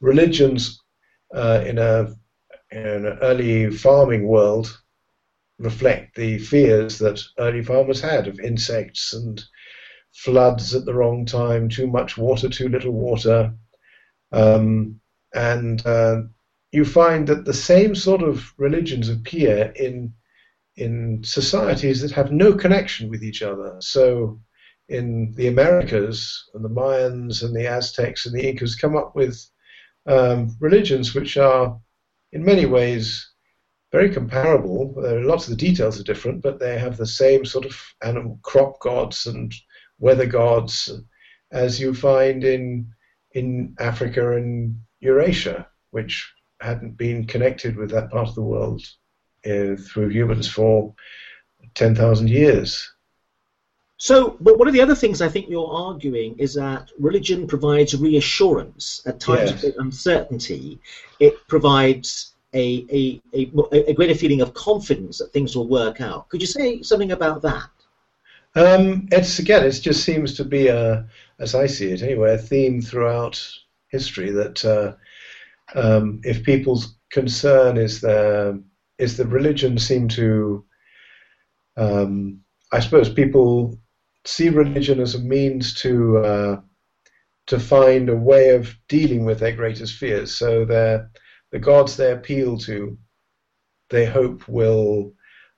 religions 0.00 0.80
uh, 1.34 1.62
in 1.66 1.78
a 1.78 2.14
in 2.70 3.06
an 3.06 3.18
early 3.22 3.70
farming 3.70 4.26
world 4.26 4.78
reflect 5.58 6.14
the 6.14 6.38
fears 6.38 6.98
that 6.98 7.22
early 7.38 7.62
farmers 7.62 8.00
had 8.00 8.28
of 8.28 8.38
insects 8.40 9.12
and 9.12 9.42
floods 10.24 10.74
at 10.74 10.84
the 10.84 10.94
wrong 10.94 11.24
time, 11.24 11.68
too 11.68 11.86
much 11.86 12.18
water, 12.18 12.48
too 12.48 12.68
little 12.68 12.92
water. 12.92 13.54
Um, 14.32 15.00
and 15.32 15.84
uh, 15.86 16.22
you 16.72 16.84
find 16.84 17.26
that 17.28 17.44
the 17.44 17.54
same 17.54 17.94
sort 17.94 18.22
of 18.22 18.52
religions 18.56 19.08
appear 19.08 19.72
in 19.76 20.12
in 20.76 21.22
societies 21.24 22.00
that 22.00 22.12
have 22.12 22.30
no 22.30 22.52
connection 22.52 23.08
with 23.08 23.22
each 23.24 23.42
other. 23.42 23.76
So, 23.80 24.40
in 24.88 25.32
the 25.36 25.48
Americas 25.48 26.44
and 26.54 26.64
the 26.64 26.68
Mayans 26.68 27.42
and 27.42 27.54
the 27.54 27.66
Aztecs 27.66 28.26
and 28.26 28.34
the 28.34 28.48
Incas 28.48 28.76
come 28.76 28.96
up 28.96 29.14
with 29.14 29.44
um, 30.06 30.56
religions 30.60 31.14
which 31.14 31.36
are, 31.36 31.80
in 32.32 32.44
many 32.44 32.66
ways, 32.66 33.28
very 33.92 34.10
comparable. 34.10 34.94
Are 34.98 35.22
lots 35.22 35.44
of 35.44 35.50
the 35.50 35.66
details 35.66 35.98
are 35.98 36.04
different, 36.04 36.42
but 36.42 36.58
they 36.58 36.78
have 36.78 36.96
the 36.96 37.06
same 37.06 37.44
sort 37.44 37.64
of 37.64 37.80
animal 38.02 38.38
crop 38.42 38.80
gods 38.80 39.26
and 39.26 39.52
weather 39.98 40.26
gods 40.26 40.90
as 41.50 41.80
you 41.80 41.94
find 41.94 42.44
in 42.44 42.92
in 43.32 43.74
Africa 43.78 44.36
and 44.36 44.80
Eurasia, 45.00 45.66
which 45.90 46.32
hadn't 46.60 46.96
been 46.96 47.24
connected 47.26 47.76
with 47.76 47.90
that 47.90 48.10
part 48.10 48.28
of 48.28 48.34
the 48.34 48.42
world 48.42 48.82
uh, 49.46 49.76
through 49.76 50.08
humans 50.08 50.48
for 50.48 50.94
10,000 51.74 52.28
years. 52.28 52.90
So, 53.96 54.36
but 54.40 54.58
one 54.58 54.68
of 54.68 54.74
the 54.74 54.80
other 54.80 54.94
things 54.94 55.20
I 55.20 55.28
think 55.28 55.48
you're 55.48 55.70
arguing 55.70 56.36
is 56.38 56.54
that 56.54 56.90
religion 56.98 57.46
provides 57.46 57.96
reassurance 57.96 59.02
at 59.06 59.20
times 59.20 59.50
yes. 59.50 59.64
of 59.64 59.74
uncertainty. 59.78 60.80
It 61.18 61.34
provides 61.48 62.34
a, 62.54 62.86
a, 62.90 63.22
a, 63.34 63.90
a, 63.90 63.94
greater 63.94 64.14
feeling 64.14 64.40
of 64.40 64.54
confidence 64.54 65.18
that 65.18 65.32
things 65.32 65.54
will 65.54 65.68
work 65.68 66.00
out. 66.00 66.28
Could 66.30 66.40
you 66.40 66.46
say 66.46 66.82
something 66.82 67.12
about 67.12 67.42
that? 67.42 67.68
Um, 68.54 69.08
it's 69.12 69.38
again, 69.38 69.66
it 69.66 69.72
just 69.72 70.02
seems 70.02 70.34
to 70.34 70.44
be 70.44 70.68
a, 70.68 71.06
as 71.38 71.54
I 71.54 71.66
see 71.66 71.90
it 71.90 72.02
anyway, 72.02 72.34
a 72.34 72.38
theme 72.38 72.80
throughout 72.80 73.40
history 73.88 74.30
that 74.30 74.64
uh, 74.64 74.94
um, 75.78 76.20
if 76.24 76.42
people's 76.42 76.96
concern 77.10 77.76
is 77.76 78.00
the 78.00 78.62
is 78.98 79.16
the 79.16 79.26
religion 79.26 79.78
seem 79.78 80.08
to, 80.08 80.64
um, 81.76 82.40
I 82.72 82.80
suppose 82.80 83.08
people 83.08 83.78
see 84.24 84.48
religion 84.48 85.00
as 85.00 85.14
a 85.14 85.20
means 85.20 85.74
to 85.74 86.18
uh, 86.18 86.60
to 87.46 87.60
find 87.60 88.08
a 88.08 88.16
way 88.16 88.50
of 88.50 88.74
dealing 88.88 89.24
with 89.24 89.40
their 89.40 89.52
greatest 89.52 89.94
fears. 89.94 90.34
So 90.36 90.64
the 90.64 91.08
the 91.50 91.58
gods 91.58 91.96
they 91.96 92.12
appeal 92.12 92.58
to, 92.58 92.98
they 93.90 94.04
hope 94.04 94.46
will 94.48 95.12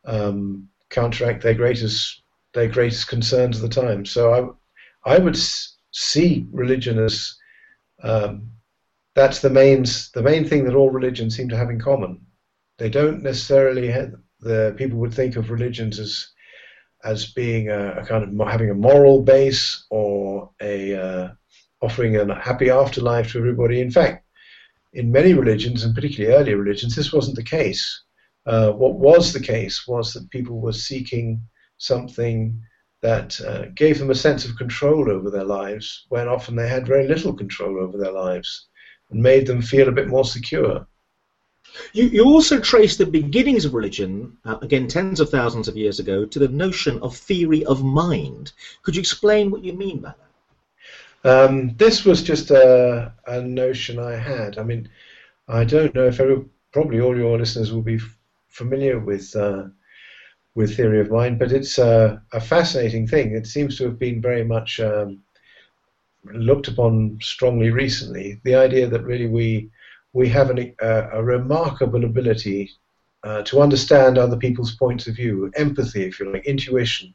um, 0.04 0.68
counteract 0.88 1.42
their 1.42 1.54
greatest 1.54 2.22
their 2.52 2.68
greatest 2.68 3.06
concerns 3.06 3.56
of 3.56 3.62
the 3.62 3.80
time. 3.82 4.04
So 4.04 4.56
I 5.04 5.14
I 5.14 5.18
would 5.18 5.38
see 5.92 6.46
religion 6.52 6.98
as 6.98 7.36
um, 8.02 8.50
that's 9.14 9.40
the 9.40 9.50
main 9.50 9.84
the 10.14 10.22
main 10.22 10.44
thing 10.44 10.64
that 10.64 10.74
all 10.74 10.90
religions 10.90 11.36
seem 11.36 11.48
to 11.48 11.56
have 11.56 11.70
in 11.70 11.80
common. 11.80 12.20
They 12.78 12.88
don't 12.88 13.22
necessarily 13.22 13.88
have, 13.88 14.14
the 14.40 14.74
people 14.78 14.98
would 15.00 15.12
think 15.12 15.36
of 15.36 15.50
religions 15.50 15.98
as 15.98 16.28
as 17.02 17.32
being 17.32 17.68
a, 17.68 17.92
a, 18.00 18.04
kind 18.04 18.40
of 18.40 18.48
having 18.48 18.70
a 18.70 18.74
moral 18.74 19.22
base 19.22 19.86
or 19.90 20.50
a 20.60 20.94
uh, 20.94 21.28
offering 21.82 22.16
a 22.16 22.40
happy 22.40 22.70
afterlife 22.70 23.32
to 23.32 23.38
everybody. 23.38 23.80
In 23.80 23.90
fact, 23.90 24.19
in 24.92 25.12
many 25.12 25.34
religions, 25.34 25.84
and 25.84 25.94
particularly 25.94 26.36
earlier 26.36 26.56
religions, 26.56 26.96
this 26.96 27.12
wasn't 27.12 27.36
the 27.36 27.42
case. 27.42 28.02
Uh, 28.46 28.72
what 28.72 28.94
was 28.94 29.32
the 29.32 29.40
case 29.40 29.86
was 29.86 30.12
that 30.12 30.30
people 30.30 30.60
were 30.60 30.72
seeking 30.72 31.40
something 31.78 32.60
that 33.02 33.40
uh, 33.40 33.66
gave 33.74 33.98
them 33.98 34.10
a 34.10 34.14
sense 34.14 34.44
of 34.44 34.56
control 34.56 35.10
over 35.10 35.30
their 35.30 35.44
lives 35.44 36.06
when 36.08 36.28
often 36.28 36.54
they 36.56 36.68
had 36.68 36.86
very 36.86 37.06
little 37.08 37.32
control 37.32 37.80
over 37.80 37.96
their 37.96 38.12
lives 38.12 38.68
and 39.10 39.22
made 39.22 39.46
them 39.46 39.62
feel 39.62 39.88
a 39.88 39.92
bit 39.92 40.08
more 40.08 40.24
secure. 40.24 40.86
You, 41.92 42.04
you 42.06 42.24
also 42.24 42.58
trace 42.58 42.96
the 42.96 43.06
beginnings 43.06 43.64
of 43.64 43.74
religion, 43.74 44.36
uh, 44.44 44.58
again, 44.60 44.88
tens 44.88 45.20
of 45.20 45.30
thousands 45.30 45.68
of 45.68 45.76
years 45.76 46.00
ago, 46.00 46.24
to 46.26 46.38
the 46.38 46.48
notion 46.48 46.98
of 47.00 47.16
theory 47.16 47.64
of 47.64 47.84
mind. 47.84 48.52
Could 48.82 48.96
you 48.96 49.00
explain 49.00 49.50
what 49.50 49.64
you 49.64 49.72
mean 49.72 50.00
by 50.00 50.10
that? 50.10 50.29
Um, 51.24 51.74
this 51.76 52.04
was 52.04 52.22
just 52.22 52.50
a, 52.50 53.12
a, 53.26 53.42
notion 53.42 53.98
I 53.98 54.16
had. 54.16 54.56
I 54.56 54.62
mean, 54.62 54.88
I 55.48 55.64
don't 55.64 55.94
know 55.94 56.06
if 56.06 56.18
every, 56.18 56.44
probably 56.72 57.00
all 57.00 57.16
your 57.16 57.38
listeners 57.38 57.72
will 57.72 57.82
be 57.82 57.96
f- 57.96 58.16
familiar 58.48 58.98
with 58.98 59.36
uh, 59.36 59.64
with 60.54 60.76
theory 60.76 61.00
of 61.00 61.10
mind, 61.10 61.38
but 61.38 61.52
it's 61.52 61.78
a, 61.78 62.22
a, 62.32 62.40
fascinating 62.40 63.06
thing. 63.06 63.34
It 63.34 63.46
seems 63.46 63.76
to 63.76 63.84
have 63.84 63.98
been 63.98 64.20
very 64.20 64.44
much 64.44 64.80
um, 64.80 65.22
looked 66.24 66.68
upon 66.68 67.18
strongly 67.20 67.70
recently. 67.70 68.40
The 68.44 68.54
idea 68.54 68.88
that 68.88 69.04
really 69.04 69.26
we 69.26 69.70
we 70.14 70.28
have 70.30 70.48
an, 70.50 70.74
a, 70.80 71.08
a, 71.12 71.22
remarkable 71.22 72.04
ability 72.04 72.70
uh, 73.24 73.42
to 73.42 73.60
understand 73.60 74.16
other 74.16 74.36
people's 74.36 74.74
points 74.74 75.06
of 75.06 75.16
view, 75.16 75.50
empathy, 75.54 76.02
if 76.02 76.18
you 76.18 76.32
like, 76.32 76.46
intuition. 76.46 77.12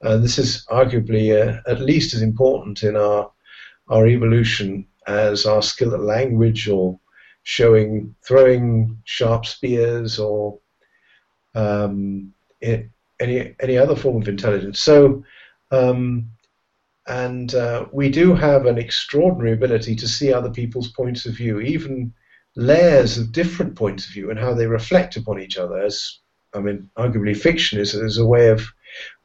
And 0.00 0.24
this 0.24 0.38
is 0.38 0.66
arguably 0.70 1.32
uh, 1.32 1.60
at 1.70 1.80
least 1.80 2.14
as 2.14 2.22
important 2.22 2.82
in 2.82 2.96
our 2.96 3.30
our 3.88 4.06
evolution 4.06 4.86
as 5.06 5.46
our 5.46 5.62
skill 5.62 5.94
at 5.94 6.00
language 6.00 6.68
or 6.68 6.98
showing 7.42 8.14
throwing 8.22 8.98
sharp 9.04 9.44
spears 9.44 10.18
or 10.18 10.58
um, 11.54 12.32
any 12.62 13.54
any 13.60 13.76
other 13.78 13.96
form 13.96 14.20
of 14.20 14.28
intelligence. 14.28 14.80
So 14.80 15.24
um, 15.70 16.30
and 17.06 17.54
uh, 17.54 17.86
we 17.92 18.08
do 18.08 18.34
have 18.34 18.66
an 18.66 18.78
extraordinary 18.78 19.52
ability 19.52 19.94
to 19.96 20.08
see 20.08 20.32
other 20.32 20.50
people's 20.50 20.88
points 20.88 21.26
of 21.26 21.34
view, 21.34 21.60
even 21.60 22.14
layers 22.56 23.18
of 23.18 23.32
different 23.32 23.76
points 23.76 24.06
of 24.06 24.12
view, 24.12 24.30
and 24.30 24.38
how 24.38 24.54
they 24.54 24.66
reflect 24.66 25.16
upon 25.16 25.40
each 25.40 25.58
other. 25.58 25.82
As 25.82 26.18
I 26.54 26.60
mean, 26.60 26.88
arguably, 26.96 27.36
fiction 27.36 27.78
is, 27.78 27.94
is 27.94 28.16
a 28.16 28.26
way 28.26 28.48
of, 28.48 28.60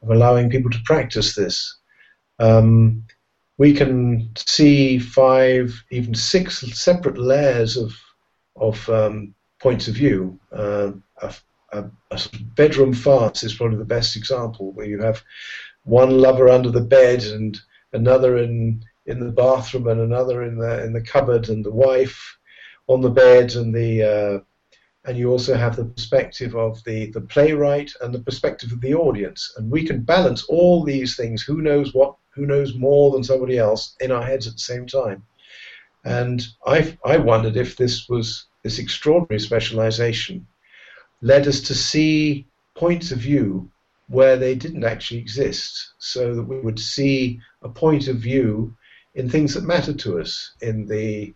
of 0.02 0.10
allowing 0.10 0.50
people 0.50 0.70
to 0.70 0.82
practice 0.84 1.34
this. 1.34 1.78
Um, 2.38 3.04
we 3.60 3.74
can 3.74 4.30
see 4.36 4.98
five, 4.98 5.84
even 5.90 6.14
six 6.14 6.60
separate 6.82 7.18
layers 7.18 7.76
of 7.76 7.92
of 8.56 8.88
um, 8.88 9.34
points 9.58 9.86
of 9.86 9.94
view. 9.94 10.40
Uh, 10.50 10.92
a, 11.20 11.34
a, 11.72 11.84
a 12.10 12.20
bedroom 12.56 12.94
farce 12.94 13.42
is 13.42 13.54
probably 13.54 13.76
the 13.76 13.94
best 13.96 14.16
example, 14.16 14.72
where 14.72 14.86
you 14.86 14.98
have 15.02 15.22
one 15.84 16.22
lover 16.22 16.48
under 16.48 16.70
the 16.70 16.88
bed 16.98 17.22
and 17.22 17.60
another 17.92 18.38
in 18.38 18.82
in 19.04 19.20
the 19.20 19.30
bathroom 19.30 19.88
and 19.88 20.00
another 20.00 20.42
in 20.44 20.56
the 20.56 20.82
in 20.82 20.94
the 20.94 21.02
cupboard 21.12 21.50
and 21.50 21.62
the 21.62 21.70
wife 21.86 22.38
on 22.86 23.02
the 23.02 23.10
bed 23.10 23.56
and 23.56 23.74
the 23.74 23.92
uh, 24.02 24.38
and 25.04 25.16
you 25.16 25.30
also 25.30 25.54
have 25.54 25.76
the 25.76 25.84
perspective 25.84 26.54
of 26.54 26.82
the 26.84 27.06
the 27.12 27.20
playwright 27.20 27.92
and 28.00 28.12
the 28.14 28.20
perspective 28.20 28.72
of 28.72 28.80
the 28.80 28.94
audience. 28.94 29.54
And 29.56 29.70
we 29.70 29.84
can 29.84 30.02
balance 30.02 30.44
all 30.44 30.84
these 30.84 31.16
things 31.16 31.42
who 31.42 31.62
knows 31.62 31.94
what 31.94 32.16
who 32.30 32.46
knows 32.46 32.74
more 32.74 33.10
than 33.10 33.24
somebody 33.24 33.58
else 33.58 33.96
in 34.00 34.12
our 34.12 34.22
heads 34.22 34.46
at 34.46 34.54
the 34.54 34.58
same 34.58 34.86
time. 34.86 35.22
And 36.04 36.46
I 36.66 36.96
I 37.04 37.16
wondered 37.16 37.56
if 37.56 37.76
this 37.76 38.08
was 38.08 38.46
this 38.62 38.78
extraordinary 38.78 39.40
specialization 39.40 40.46
led 41.22 41.46
us 41.46 41.60
to 41.62 41.74
see 41.74 42.46
points 42.74 43.10
of 43.10 43.18
view 43.18 43.70
where 44.08 44.36
they 44.36 44.54
didn't 44.54 44.84
actually 44.84 45.20
exist, 45.20 45.92
so 45.98 46.34
that 46.34 46.42
we 46.42 46.60
would 46.60 46.78
see 46.78 47.40
a 47.62 47.68
point 47.68 48.08
of 48.08 48.16
view 48.16 48.74
in 49.14 49.28
things 49.28 49.54
that 49.54 49.64
matter 49.64 49.92
to 49.92 50.20
us 50.20 50.52
in 50.60 50.86
the 50.86 51.32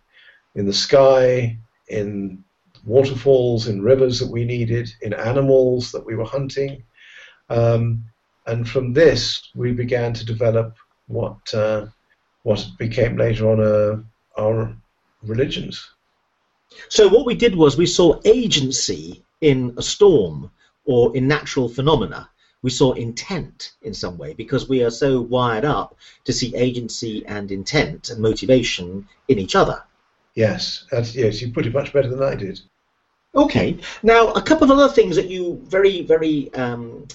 in 0.55 0.65
the 0.65 0.73
sky, 0.73 1.57
in 1.87 2.43
waterfalls, 2.85 3.67
in 3.67 3.81
rivers 3.81 4.19
that 4.19 4.29
we 4.29 4.45
needed, 4.45 4.89
in 5.01 5.13
animals 5.13 5.91
that 5.91 6.05
we 6.05 6.15
were 6.15 6.25
hunting, 6.25 6.83
um, 7.49 8.03
and 8.47 8.67
from 8.69 8.93
this 8.93 9.49
we 9.55 9.71
began 9.71 10.13
to 10.13 10.25
develop 10.25 10.75
what 11.07 11.53
uh, 11.53 11.85
what 12.43 12.65
became 12.77 13.17
later 13.17 13.49
on 13.49 13.59
uh, 13.59 14.41
our 14.41 14.75
religions. 15.23 15.89
So 16.89 17.07
what 17.07 17.25
we 17.25 17.35
did 17.35 17.55
was 17.55 17.77
we 17.77 17.85
saw 17.85 18.19
agency 18.25 19.23
in 19.41 19.73
a 19.77 19.81
storm 19.81 20.51
or 20.85 21.15
in 21.15 21.27
natural 21.27 21.69
phenomena 21.69 22.29
we 22.65 22.71
saw 22.71 22.93
intent 22.93 23.73
in 23.83 23.93
some 23.93 24.17
way 24.17 24.33
because 24.33 24.67
we 24.67 24.83
are 24.83 24.89
so 24.89 25.21
wired 25.21 25.63
up 25.63 25.95
to 26.23 26.33
see 26.33 26.55
agency 26.55 27.23
and 27.27 27.51
intent 27.51 28.09
and 28.09 28.19
motivation 28.19 29.07
in 29.27 29.37
each 29.37 29.55
other. 29.55 29.83
Yes, 30.33 30.83
yes, 30.91 31.43
you 31.43 31.51
put 31.51 31.67
it 31.67 31.73
much 31.75 31.93
better 31.93 32.09
than 32.09 32.23
I 32.23 32.33
did. 32.33 32.59
Okay, 33.35 33.77
now 34.01 34.31
a 34.31 34.41
couple 34.41 34.71
of 34.71 34.77
other 34.77 34.93
things 34.93 35.15
that 35.17 35.29
you 35.29 35.61
very, 35.67 36.03
very 36.03 36.53
um, 36.53 37.05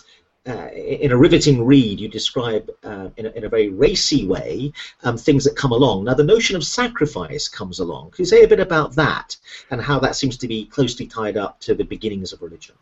uh, 0.46 0.68
in 0.72 1.12
a 1.12 1.16
riveting 1.16 1.64
read, 1.64 2.00
you 2.00 2.08
describe 2.08 2.70
uh, 2.82 3.08
in, 3.16 3.26
a, 3.26 3.30
in, 3.30 3.44
a, 3.44 3.48
very 3.48 3.68
racy 3.68 4.26
way 4.26 4.72
um, 5.02 5.16
things 5.16 5.44
that 5.44 5.54
come 5.54 5.70
along. 5.70 6.04
Now, 6.04 6.14
the 6.14 6.24
notion 6.24 6.56
of 6.56 6.64
sacrifice 6.64 7.46
comes 7.46 7.78
along. 7.78 8.12
Can 8.12 8.22
you 8.22 8.26
say 8.26 8.42
a 8.42 8.48
bit 8.48 8.60
about 8.60 8.94
that 8.96 9.36
and 9.70 9.80
how 9.80 9.98
that 10.00 10.16
seems 10.16 10.38
to 10.38 10.48
be 10.48 10.64
closely 10.64 11.06
tied 11.06 11.36
up 11.36 11.60
to 11.60 11.74
the 11.74 11.84
beginnings 11.84 12.32
of 12.32 12.40
religion? 12.40 12.74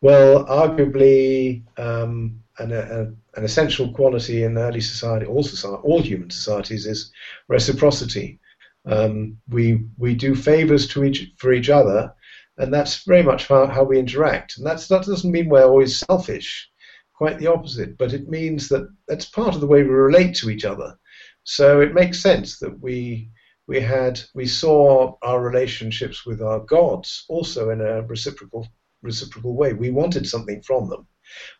Well, 0.00 0.44
arguably, 0.46 1.62
um, 1.78 2.42
an, 2.58 2.72
a, 2.72 3.12
an, 3.36 3.44
essential 3.44 3.92
quality 3.92 4.44
in 4.44 4.58
early 4.58 4.80
society, 4.80 5.26
all 5.26 5.42
society, 5.42 5.82
all 5.82 6.02
human 6.02 6.30
societies, 6.30 6.86
is 6.86 7.12
reciprocity. 7.48 8.38
Um, 8.86 9.38
we 9.48 9.84
we 9.96 10.14
do 10.14 10.34
favors 10.34 10.86
to 10.88 11.04
each 11.04 11.32
for 11.38 11.52
each 11.54 11.70
other, 11.70 12.12
and 12.58 12.72
that's 12.72 13.04
very 13.04 13.22
much 13.22 13.48
how, 13.48 13.66
how 13.66 13.84
we 13.84 13.98
interact. 13.98 14.58
And 14.58 14.66
that 14.66 14.86
doesn't 14.88 15.30
mean 15.30 15.48
we're 15.48 15.64
always 15.64 15.98
selfish. 15.98 16.70
quite 17.14 17.38
the 17.38 17.46
opposite. 17.46 17.96
But 17.96 18.12
it 18.12 18.28
means 18.28 18.68
that 18.68 18.88
that's 19.08 19.26
part 19.26 19.54
of 19.54 19.60
the 19.60 19.66
way 19.66 19.82
we 19.82 19.88
relate 19.90 20.34
to 20.36 20.50
each 20.50 20.64
other. 20.64 20.98
So 21.44 21.80
it 21.80 21.94
makes 21.94 22.20
sense 22.20 22.58
that 22.58 22.80
we 22.80 23.30
we 23.66 23.80
had 23.80 24.20
we 24.34 24.46
saw 24.46 25.16
our 25.22 25.40
relationships 25.40 26.26
with 26.26 26.42
our 26.42 26.60
gods 26.60 27.24
also 27.28 27.70
in 27.70 27.80
a 27.80 28.02
reciprocal 28.02 28.66
reciprocal 29.02 29.54
way. 29.54 29.72
We 29.72 29.90
wanted 29.90 30.28
something 30.28 30.62
from 30.62 30.88
them. 30.88 31.06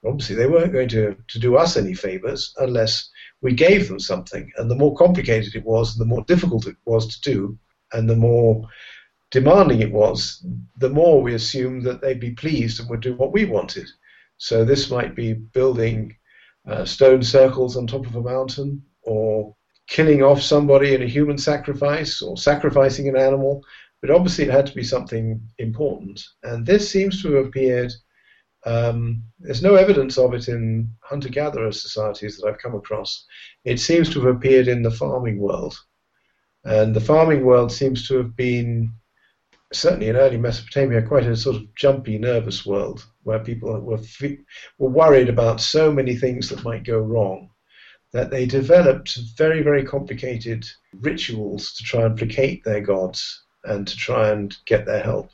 Obviously, 0.04 0.36
they 0.36 0.46
weren't 0.46 0.72
going 0.72 0.88
to, 0.90 1.16
to 1.28 1.38
do 1.38 1.56
us 1.56 1.76
any 1.76 1.94
favors 1.94 2.52
unless 2.58 3.10
we 3.40 3.54
gave 3.54 3.88
them 3.88 3.98
something. 3.98 4.50
And 4.56 4.70
the 4.70 4.76
more 4.76 4.94
complicated 4.96 5.54
it 5.54 5.64
was, 5.64 5.96
the 5.96 6.04
more 6.04 6.24
difficult 6.24 6.66
it 6.66 6.76
was 6.84 7.06
to 7.08 7.20
do, 7.32 7.58
and 7.92 8.08
the 8.08 8.16
more 8.16 8.66
demanding 9.34 9.80
it 9.80 9.90
was, 9.90 10.46
the 10.78 10.88
more 10.88 11.20
we 11.20 11.34
assumed 11.34 11.82
that 11.82 12.00
they'd 12.00 12.20
be 12.20 12.30
pleased 12.30 12.78
and 12.78 12.88
would 12.88 13.00
do 13.00 13.14
what 13.16 13.32
we 13.32 13.44
wanted. 13.44 13.88
So 14.36 14.64
this 14.64 14.90
might 14.90 15.16
be 15.16 15.32
building 15.32 16.14
uh, 16.68 16.84
stone 16.84 17.20
circles 17.20 17.76
on 17.76 17.86
top 17.86 18.06
of 18.06 18.14
a 18.14 18.22
mountain, 18.22 18.80
or 19.02 19.56
killing 19.88 20.22
off 20.22 20.40
somebody 20.40 20.94
in 20.94 21.02
a 21.02 21.14
human 21.16 21.36
sacrifice, 21.36 22.22
or 22.22 22.36
sacrificing 22.36 23.08
an 23.08 23.16
animal. 23.16 23.60
But 24.00 24.12
obviously, 24.12 24.44
it 24.44 24.52
had 24.52 24.66
to 24.66 24.74
be 24.74 24.84
something 24.84 25.40
important. 25.58 26.22
And 26.44 26.64
this 26.64 26.88
seems 26.88 27.20
to 27.22 27.32
have 27.32 27.46
appeared 27.46 27.92
um, 28.66 29.22
there's 29.40 29.62
no 29.62 29.74
evidence 29.74 30.16
of 30.16 30.32
it 30.32 30.48
in 30.48 30.88
hunter 31.02 31.28
gatherer 31.28 31.72
societies 31.72 32.36
that 32.36 32.46
I've 32.46 32.62
come 32.62 32.74
across. 32.74 33.26
It 33.64 33.78
seems 33.78 34.08
to 34.10 34.20
have 34.20 34.36
appeared 34.36 34.68
in 34.68 34.82
the 34.82 34.90
farming 34.92 35.38
world. 35.38 35.76
And 36.64 36.94
the 36.94 37.00
farming 37.00 37.44
world 37.44 37.70
seems 37.72 38.08
to 38.08 38.16
have 38.16 38.34
been, 38.36 38.90
certainly 39.74 40.08
in 40.08 40.16
early 40.16 40.36
Mesopotamia, 40.36 41.02
quite 41.02 41.26
a 41.26 41.36
sort 41.36 41.56
of 41.56 41.74
jumpy, 41.74 42.18
nervous 42.18 42.64
world 42.64 43.04
where 43.22 43.38
people 43.38 43.78
were, 43.80 44.00
were 44.78 44.88
worried 44.88 45.28
about 45.28 45.60
so 45.60 45.92
many 45.92 46.16
things 46.16 46.48
that 46.48 46.64
might 46.64 46.84
go 46.84 46.98
wrong 46.98 47.50
that 48.12 48.30
they 48.30 48.46
developed 48.46 49.18
very, 49.36 49.60
very 49.62 49.84
complicated 49.84 50.64
rituals 51.00 51.74
to 51.74 51.82
try 51.82 52.02
and 52.02 52.16
placate 52.16 52.62
their 52.62 52.80
gods 52.80 53.42
and 53.64 53.88
to 53.88 53.96
try 53.96 54.30
and 54.30 54.56
get 54.66 54.86
their 54.86 55.02
help. 55.02 55.30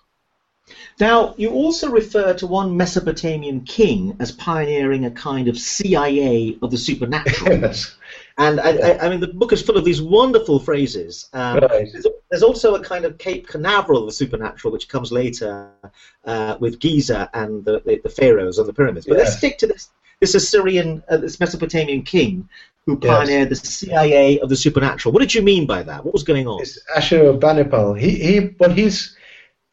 Now, 0.99 1.35
you 1.37 1.51
also 1.51 1.91
refer 1.91 2.33
to 2.35 2.47
one 2.47 2.77
Mesopotamian 2.77 3.63
king 3.63 4.17
as 4.21 4.33
pioneering 4.33 5.05
a 5.05 5.11
kind 5.11 5.49
of 5.49 5.59
CIA 5.59 6.59
of 6.63 6.71
the 6.71 6.79
supernatural. 6.79 7.59
yes. 7.61 7.97
And 8.41 8.59
I, 8.59 8.71
I, 8.71 9.07
I, 9.07 9.09
mean, 9.11 9.21
the 9.21 9.29
book 9.29 9.53
is 9.53 9.61
full 9.61 9.77
of 9.77 9.85
these 9.85 10.01
wonderful 10.01 10.59
phrases. 10.59 11.29
Um, 11.35 11.59
right. 11.59 11.89
there's, 11.93 12.07
there's, 12.31 12.43
also 12.43 12.75
a 12.75 12.83
kind 12.83 13.05
of 13.05 13.19
Cape 13.19 13.47
Canaveral 13.47 14.01
of 14.01 14.07
the 14.07 14.13
supernatural, 14.13 14.73
which 14.73 14.89
comes 14.89 15.13
later 15.13 15.71
uh, 16.25 16.57
with 16.59 16.79
Giza 16.79 17.29
and 17.35 17.63
the, 17.65 17.81
the, 17.85 18.01
the, 18.03 18.09
pharaohs 18.09 18.59
on 18.59 18.67
the 18.67 18.73
pyramids. 18.73 19.05
But 19.07 19.19
yes. 19.19 19.27
let's 19.27 19.39
stick 19.39 19.59
to 19.59 19.67
this 19.67 19.91
this 20.21 20.35
Assyrian, 20.35 21.03
uh, 21.09 21.19
this 21.19 21.41
Mesopotamian 21.41 22.03
king 22.03 22.49
who 22.87 22.99
pioneered 22.99 23.51
yes. 23.51 23.61
the 23.61 23.67
CIA 23.67 24.39
of 24.41 24.49
the 24.49 24.57
supernatural. 24.57 25.13
What 25.13 25.21
did 25.21 25.35
you 25.35 25.43
mean 25.43 25.67
by 25.67 25.83
that? 25.83 26.05
What 26.05 26.13
was 26.13 26.23
going 26.23 26.47
on? 26.47 26.61
It's 26.61 26.79
Ashurbanipal. 26.97 27.99
He, 27.99 28.17
he, 28.17 28.57
well, 28.59 28.71
he's 28.71 29.17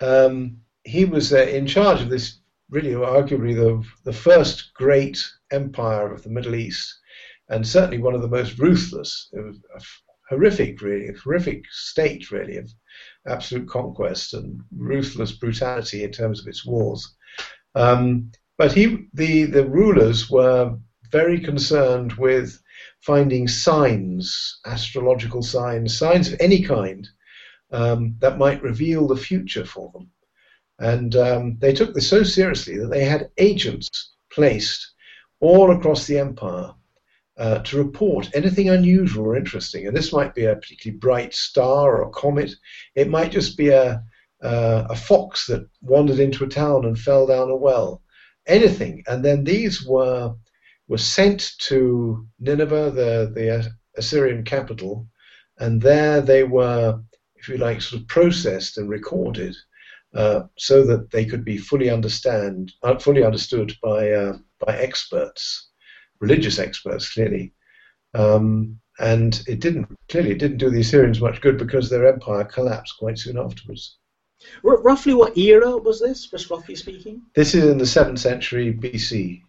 um, 0.01 0.61
he 0.83 1.05
was 1.05 1.33
uh, 1.33 1.37
in 1.37 1.67
charge 1.67 2.01
of 2.01 2.09
this, 2.09 2.37
really, 2.69 2.91
arguably 2.91 3.55
the, 3.55 3.83
the 4.03 4.13
first 4.13 4.73
great 4.73 5.25
empire 5.51 6.11
of 6.11 6.23
the 6.23 6.29
Middle 6.29 6.55
East, 6.55 6.99
and 7.49 7.65
certainly 7.65 7.97
one 7.97 8.13
of 8.13 8.21
the 8.21 8.27
most 8.27 8.59
ruthless. 8.59 9.29
It 9.33 9.39
was 9.39 9.59
horrific, 10.29 10.81
really, 10.81 11.07
a 11.07 11.13
horrific 11.13 11.63
state, 11.71 12.31
really, 12.31 12.57
of 12.57 12.69
absolute 13.27 13.67
conquest 13.67 14.33
and 14.33 14.61
ruthless 14.75 15.31
brutality 15.31 16.03
in 16.03 16.11
terms 16.11 16.41
of 16.41 16.47
its 16.47 16.65
wars. 16.65 17.15
Um, 17.75 18.31
but 18.57 18.73
he, 18.73 19.07
the, 19.13 19.45
the 19.45 19.67
rulers 19.67 20.29
were 20.29 20.77
very 21.11 21.39
concerned 21.39 22.13
with 22.13 22.59
finding 23.01 23.47
signs, 23.47 24.59
astrological 24.65 25.41
signs, 25.41 25.97
signs 25.97 26.31
of 26.31 26.39
any 26.39 26.61
kind 26.63 27.07
um, 27.71 28.15
that 28.19 28.37
might 28.37 28.61
reveal 28.63 29.07
the 29.07 29.15
future 29.15 29.65
for 29.65 29.91
them. 29.93 30.09
And 30.79 31.15
um, 31.15 31.57
they 31.59 31.73
took 31.73 31.93
this 31.93 32.09
so 32.09 32.23
seriously 32.23 32.77
that 32.77 32.89
they 32.89 33.05
had 33.05 33.31
agents 33.37 33.89
placed 34.31 34.93
all 35.39 35.71
across 35.71 36.05
the 36.05 36.19
empire 36.19 36.73
uh, 37.37 37.59
to 37.59 37.77
report 37.77 38.29
anything 38.33 38.69
unusual 38.69 39.27
or 39.27 39.37
interesting. 39.37 39.87
And 39.87 39.95
this 39.95 40.11
might 40.11 40.33
be 40.33 40.45
a 40.45 40.55
particularly 40.55 40.97
bright 40.97 41.33
star 41.33 41.97
or 41.97 42.07
a 42.07 42.11
comet. 42.11 42.51
It 42.95 43.09
might 43.09 43.31
just 43.31 43.57
be 43.57 43.69
a, 43.69 44.03
uh, 44.41 44.87
a 44.89 44.95
fox 44.95 45.45
that 45.47 45.67
wandered 45.81 46.19
into 46.19 46.43
a 46.43 46.49
town 46.49 46.85
and 46.85 46.97
fell 46.97 47.27
down 47.27 47.49
a 47.49 47.55
well. 47.55 48.01
Anything. 48.47 49.03
And 49.07 49.23
then 49.23 49.43
these 49.43 49.85
were 49.85 50.33
were 50.87 50.97
sent 50.97 51.51
to 51.59 52.25
Nineveh, 52.39 52.91
the, 52.91 53.31
the 53.35 53.69
Assyrian 53.97 54.43
capital, 54.43 55.05
and 55.59 55.81
there 55.81 56.21
they 56.21 56.43
were, 56.43 57.01
if 57.35 57.49
you 57.49 57.57
like, 57.57 57.81
sort 57.81 58.01
of 58.01 58.07
processed 58.07 58.77
and 58.77 58.89
recorded 58.89 59.53
uh, 60.13 60.43
so 60.57 60.85
that 60.85 61.11
they 61.11 61.25
could 61.25 61.43
be 61.43 61.57
fully 61.57 61.89
understand, 61.89 62.71
uh, 62.83 62.97
fully 62.97 63.23
understood 63.23 63.73
by 63.83 64.11
uh, 64.11 64.37
by 64.65 64.77
experts, 64.77 65.69
religious 66.19 66.59
experts, 66.59 67.13
clearly. 67.13 67.53
Um, 68.13 68.79
and 68.99 69.43
it 69.47 69.59
didn't 69.59 69.87
clearly 70.09 70.31
it 70.31 70.39
didn't 70.39 70.57
do 70.57 70.69
the 70.69 70.81
Assyrians 70.81 71.21
much 71.21 71.41
good 71.41 71.57
because 71.57 71.89
their 71.89 72.07
empire 72.07 72.43
collapsed 72.43 72.95
quite 72.97 73.19
soon 73.19 73.37
afterwards. 73.37 73.97
R- 74.63 74.81
roughly, 74.81 75.13
what 75.13 75.37
era 75.37 75.77
was 75.77 75.99
this? 75.99 76.27
Just 76.27 76.49
roughly 76.49 76.75
speaking. 76.75 77.21
This 77.35 77.53
is 77.53 77.65
in 77.65 77.77
the 77.77 77.85
seventh 77.85 78.19
century 78.19 78.73
BC. 78.73 79.41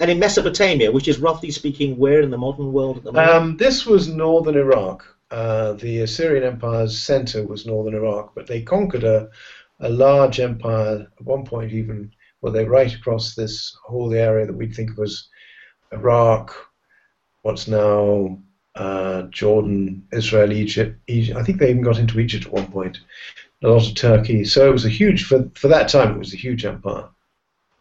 And 0.00 0.10
in 0.10 0.18
Mesopotamia, 0.18 0.90
which 0.90 1.08
is 1.08 1.20
roughly 1.20 1.50
speaking 1.50 1.96
where 1.96 2.20
in 2.20 2.30
the 2.30 2.38
modern 2.38 2.72
world 2.72 2.98
at 2.98 3.04
the 3.04 3.12
moment? 3.12 3.32
Um, 3.32 3.56
this 3.56 3.86
was 3.86 4.08
northern 4.08 4.56
Iraq. 4.56 5.04
Uh, 5.30 5.74
the 5.74 6.00
Assyrian 6.00 6.44
Empire's 6.44 6.98
center 6.98 7.46
was 7.46 7.66
northern 7.66 7.94
Iraq, 7.94 8.34
but 8.34 8.46
they 8.46 8.62
conquered 8.62 9.04
a, 9.04 9.28
a 9.80 9.88
large 9.88 10.40
empire, 10.40 11.06
at 11.18 11.24
one 11.24 11.44
point 11.44 11.72
even, 11.72 12.10
well, 12.40 12.52
they 12.52 12.64
right 12.64 12.92
across 12.92 13.34
this 13.34 13.76
whole 13.84 14.12
area 14.12 14.46
that 14.46 14.56
we 14.56 14.68
think 14.68 14.90
of 14.90 14.98
as 14.98 15.28
Iraq, 15.94 16.54
what's 17.42 17.68
now 17.68 18.38
uh, 18.74 19.22
Jordan, 19.22 20.06
Israel, 20.12 20.52
Egypt, 20.52 20.98
Egypt. 21.06 21.38
I 21.38 21.42
think 21.42 21.58
they 21.58 21.70
even 21.70 21.82
got 21.82 21.98
into 21.98 22.20
Egypt 22.20 22.46
at 22.46 22.52
one 22.52 22.70
point. 22.70 22.98
A 23.62 23.68
lot 23.68 23.88
of 23.88 23.94
Turkey. 23.94 24.44
So 24.44 24.68
it 24.68 24.72
was 24.72 24.84
a 24.84 24.90
huge, 24.90 25.24
for, 25.24 25.48
for 25.54 25.68
that 25.68 25.88
time, 25.88 26.14
it 26.14 26.18
was 26.18 26.34
a 26.34 26.38
huge 26.38 26.64
empire. 26.64 27.08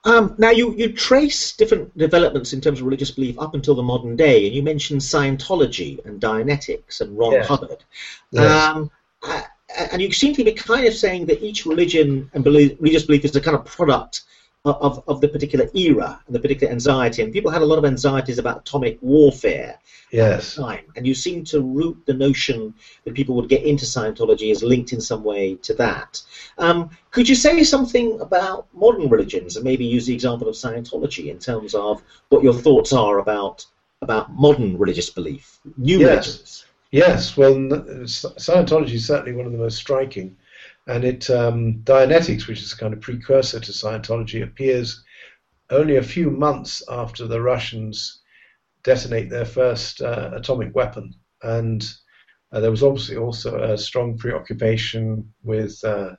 Um, 0.05 0.35
now, 0.37 0.49
you, 0.49 0.75
you 0.75 0.91
trace 0.91 1.55
different 1.55 1.97
developments 1.97 2.53
in 2.53 2.61
terms 2.61 2.79
of 2.79 2.85
religious 2.85 3.11
belief 3.11 3.39
up 3.39 3.53
until 3.53 3.73
the 3.73 3.83
modern 3.83 4.15
day, 4.15 4.45
and 4.45 4.55
you 4.55 4.61
mentioned 4.61 5.01
Scientology 5.01 6.03
and 6.05 6.21
Dianetics 6.21 7.01
and 7.01 7.17
Ron. 7.17 7.41
Hubbard. 7.41 7.83
Yes. 8.31 8.75
Um, 8.75 8.91
and 9.91 10.01
you 10.01 10.11
seem 10.11 10.35
to 10.35 10.43
be 10.43 10.51
kind 10.51 10.85
of 10.85 10.93
saying 10.93 11.25
that 11.27 11.41
each 11.41 11.65
religion 11.65 12.29
and 12.33 12.43
belief, 12.43 12.77
religious 12.79 13.05
belief 13.05 13.25
is 13.25 13.35
a 13.35 13.41
kind 13.41 13.55
of 13.55 13.65
product 13.65 14.21
of, 14.65 15.03
of 15.07 15.19
the 15.19 15.27
particular 15.27 15.69
era 15.75 16.21
and 16.25 16.35
the 16.35 16.39
particular 16.39 16.71
anxiety. 16.71 17.21
And 17.21 17.33
people 17.33 17.51
had 17.51 17.61
a 17.61 17.65
lot 17.65 17.77
of 17.77 17.85
anxieties 17.85 18.37
about 18.37 18.61
atomic 18.61 18.97
warfare 19.01 19.77
yes. 20.11 20.51
at 20.51 20.55
the 20.55 20.61
time. 20.61 20.85
And 20.95 21.05
you 21.05 21.13
seem 21.13 21.43
to 21.45 21.61
root 21.61 22.01
the 22.05 22.13
notion 22.13 22.73
that 23.03 23.13
people 23.13 23.35
would 23.35 23.49
get 23.49 23.63
into 23.63 23.85
Scientology 23.85 24.51
as 24.51 24.63
linked 24.63 24.93
in 24.93 25.01
some 25.01 25.23
way 25.23 25.55
to 25.63 25.73
that. 25.75 26.21
Um, 26.57 26.91
could 27.11 27.27
you 27.27 27.35
say 27.35 27.63
something 27.63 28.19
about 28.21 28.67
modern 28.73 29.09
religions 29.09 29.57
and 29.57 29.65
maybe 29.65 29.85
use 29.85 30.05
the 30.05 30.13
example 30.13 30.47
of 30.47 30.55
Scientology 30.55 31.27
in 31.29 31.39
terms 31.39 31.75
of 31.75 32.01
what 32.29 32.43
your 32.43 32.53
thoughts 32.53 32.93
are 32.93 33.19
about 33.19 33.65
about 34.01 34.33
modern 34.33 34.77
religious 34.77 35.09
belief, 35.09 35.59
new 35.77 35.99
yes. 35.99 36.09
religions? 36.09 36.65
Yes, 36.91 37.35
well, 37.37 37.55
Scientology 37.55 38.93
is 38.93 39.07
certainly 39.07 39.33
one 39.33 39.45
of 39.45 39.51
the 39.51 39.57
most 39.57 39.77
striking, 39.77 40.35
and 40.87 41.05
it 41.05 41.29
um, 41.29 41.75
Dianetics, 41.83 42.47
which 42.47 42.61
is 42.61 42.73
a 42.73 42.77
kind 42.77 42.93
of 42.93 43.01
precursor 43.01 43.59
to 43.59 43.71
Scientology, 43.71 44.43
appears 44.43 45.03
only 45.69 45.95
a 45.95 46.03
few 46.03 46.29
months 46.29 46.83
after 46.89 47.25
the 47.25 47.41
Russians 47.41 48.21
detonate 48.83 49.29
their 49.29 49.45
first 49.45 50.01
uh, 50.01 50.31
atomic 50.33 50.75
weapon, 50.75 51.13
and 51.41 51.89
uh, 52.51 52.59
there 52.59 52.71
was 52.71 52.83
obviously 52.83 53.15
also 53.15 53.61
a 53.61 53.77
strong 53.77 54.17
preoccupation 54.17 55.33
with 55.43 55.81
uh, 55.83 56.11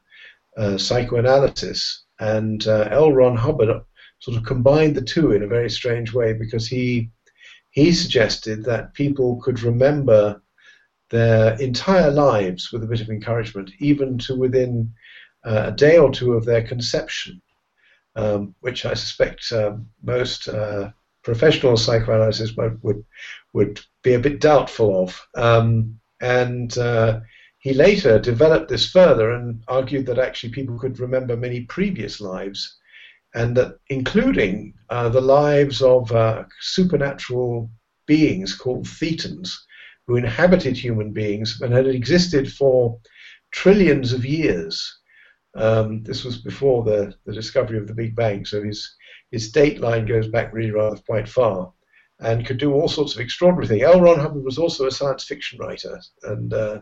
uh 0.57 0.79
psychoanalysis, 0.79 2.05
and 2.20 2.66
uh, 2.66 2.88
L. 2.90 3.12
Ron 3.12 3.37
Hubbard 3.37 3.83
sort 4.20 4.37
of 4.37 4.44
combined 4.44 4.94
the 4.94 5.03
two 5.03 5.33
in 5.33 5.42
a 5.42 5.46
very 5.46 5.68
strange 5.68 6.12
way 6.14 6.33
because 6.33 6.66
he 6.66 7.11
he 7.70 7.92
suggested 7.92 8.64
that 8.64 8.94
people 8.94 9.40
could 9.42 9.61
remember 9.61 10.40
their 11.11 11.55
entire 11.61 12.11
lives 12.11 12.73
with 12.73 12.83
a 12.83 12.87
bit 12.87 13.01
of 13.01 13.11
encouragement, 13.11 13.71
even 13.79 14.19
to 14.19 14.35
within 14.35 14.93
uh, 15.45 15.64
a 15.67 15.73
day 15.73 15.99
or 15.99 16.11
two 16.11 16.33
of 16.33 16.45
their 16.45 16.67
conception, 16.67 17.40
um, 18.17 18.55
which 18.61 18.85
I 18.87 18.95
suspect 18.95 19.53
uh, 19.53 19.77
most 20.03 20.49
uh, 20.49 20.90
professional 21.23 21.77
psychoanalysts 21.77 22.57
would 22.57 23.05
would 23.53 23.81
be 24.03 24.14
a 24.14 24.19
bit 24.19 24.40
doubtful 24.40 25.03
of. 25.03 25.27
Um, 25.35 26.01
and 26.21 26.77
uh, 26.79 27.21
he 27.59 27.73
later 27.73 28.19
developed 28.19 28.69
this 28.69 28.90
further 28.90 29.33
and 29.33 29.62
argued 29.69 30.07
that 30.07 30.19
actually 30.19 30.51
people 30.51 30.79
could 30.79 31.01
remember 31.01 31.37
many 31.37 31.62
previous 31.62 32.21
lives 32.21 32.79
and 33.35 33.57
that 33.57 33.79
including 33.88 34.75
uh, 34.90 35.09
the 35.09 35.21
lives 35.21 35.83
of 35.83 36.11
uh, 36.12 36.45
supernatural 36.61 37.71
beings 38.07 38.55
called 38.55 38.87
Thetans, 38.87 39.51
who 40.07 40.17
inhabited 40.17 40.77
human 40.77 41.12
beings 41.12 41.61
and 41.61 41.73
had 41.73 41.87
existed 41.87 42.53
for 42.53 42.99
trillions 43.51 44.12
of 44.12 44.25
years. 44.25 45.01
Um, 45.57 46.03
this 46.03 46.25
was 46.25 46.38
before 46.38 46.83
the, 46.85 47.14
the 47.27 47.33
discovery 47.33 47.79
of 47.79 47.87
the 47.87 47.95
Big 47.95 48.17
Bang, 48.17 48.45
so 48.45 48.62
his, 48.62 48.95
his 49.31 49.53
date 49.53 49.81
line 49.81 50.05
goes 50.07 50.29
back 50.29 50.53
really 50.53 50.73
rather 50.73 50.97
quite 51.07 51.29
far 51.29 51.73
and 52.21 52.47
could 52.47 52.59
do 52.59 52.73
all 52.73 52.88
sorts 52.88 53.14
of 53.14 53.21
extraordinary 53.21 53.67
things. 53.67 53.83
L. 53.83 54.01
Ron 54.01 54.19
Hubbard 54.19 54.45
was 54.45 54.59
also 54.59 54.87
a 54.87 54.90
science 54.90 55.25
fiction 55.25 55.59
writer, 55.59 56.01
and 56.25 56.53
uh, 56.53 56.81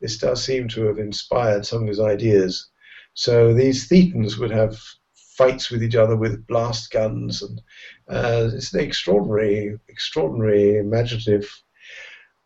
this 0.00 0.18
does 0.18 0.42
seem 0.42 0.68
to 0.68 0.84
have 0.86 0.98
inspired 0.98 1.64
some 1.66 1.82
of 1.82 1.88
his 1.88 2.00
ideas. 2.00 2.70
So 3.14 3.54
these 3.54 3.88
Thetans 3.88 4.38
would 4.38 4.50
have 4.50 4.76
fights 5.14 5.70
with 5.70 5.82
each 5.82 5.96
other 5.96 6.16
with 6.16 6.46
blast 6.46 6.90
guns, 6.90 7.42
and 7.42 7.60
uh, 8.08 8.50
it's 8.52 8.72
an 8.74 8.80
extraordinary, 8.80 9.78
extraordinary, 9.88 10.78
imaginative 10.78 11.50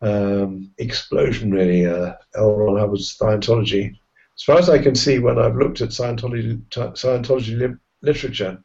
um, 0.00 0.70
explosion, 0.78 1.50
really. 1.50 1.86
Uh, 1.86 2.14
L. 2.34 2.54
Ron 2.54 2.78
Hubbard's 2.78 3.16
Scientology. 3.16 3.96
As 4.36 4.42
far 4.44 4.58
as 4.58 4.70
I 4.70 4.78
can 4.78 4.94
see, 4.94 5.18
when 5.18 5.38
I've 5.38 5.56
looked 5.56 5.80
at 5.80 5.90
Scientology, 5.90 6.62
Scientology 6.70 7.58
li- 7.58 7.76
literature, 8.02 8.62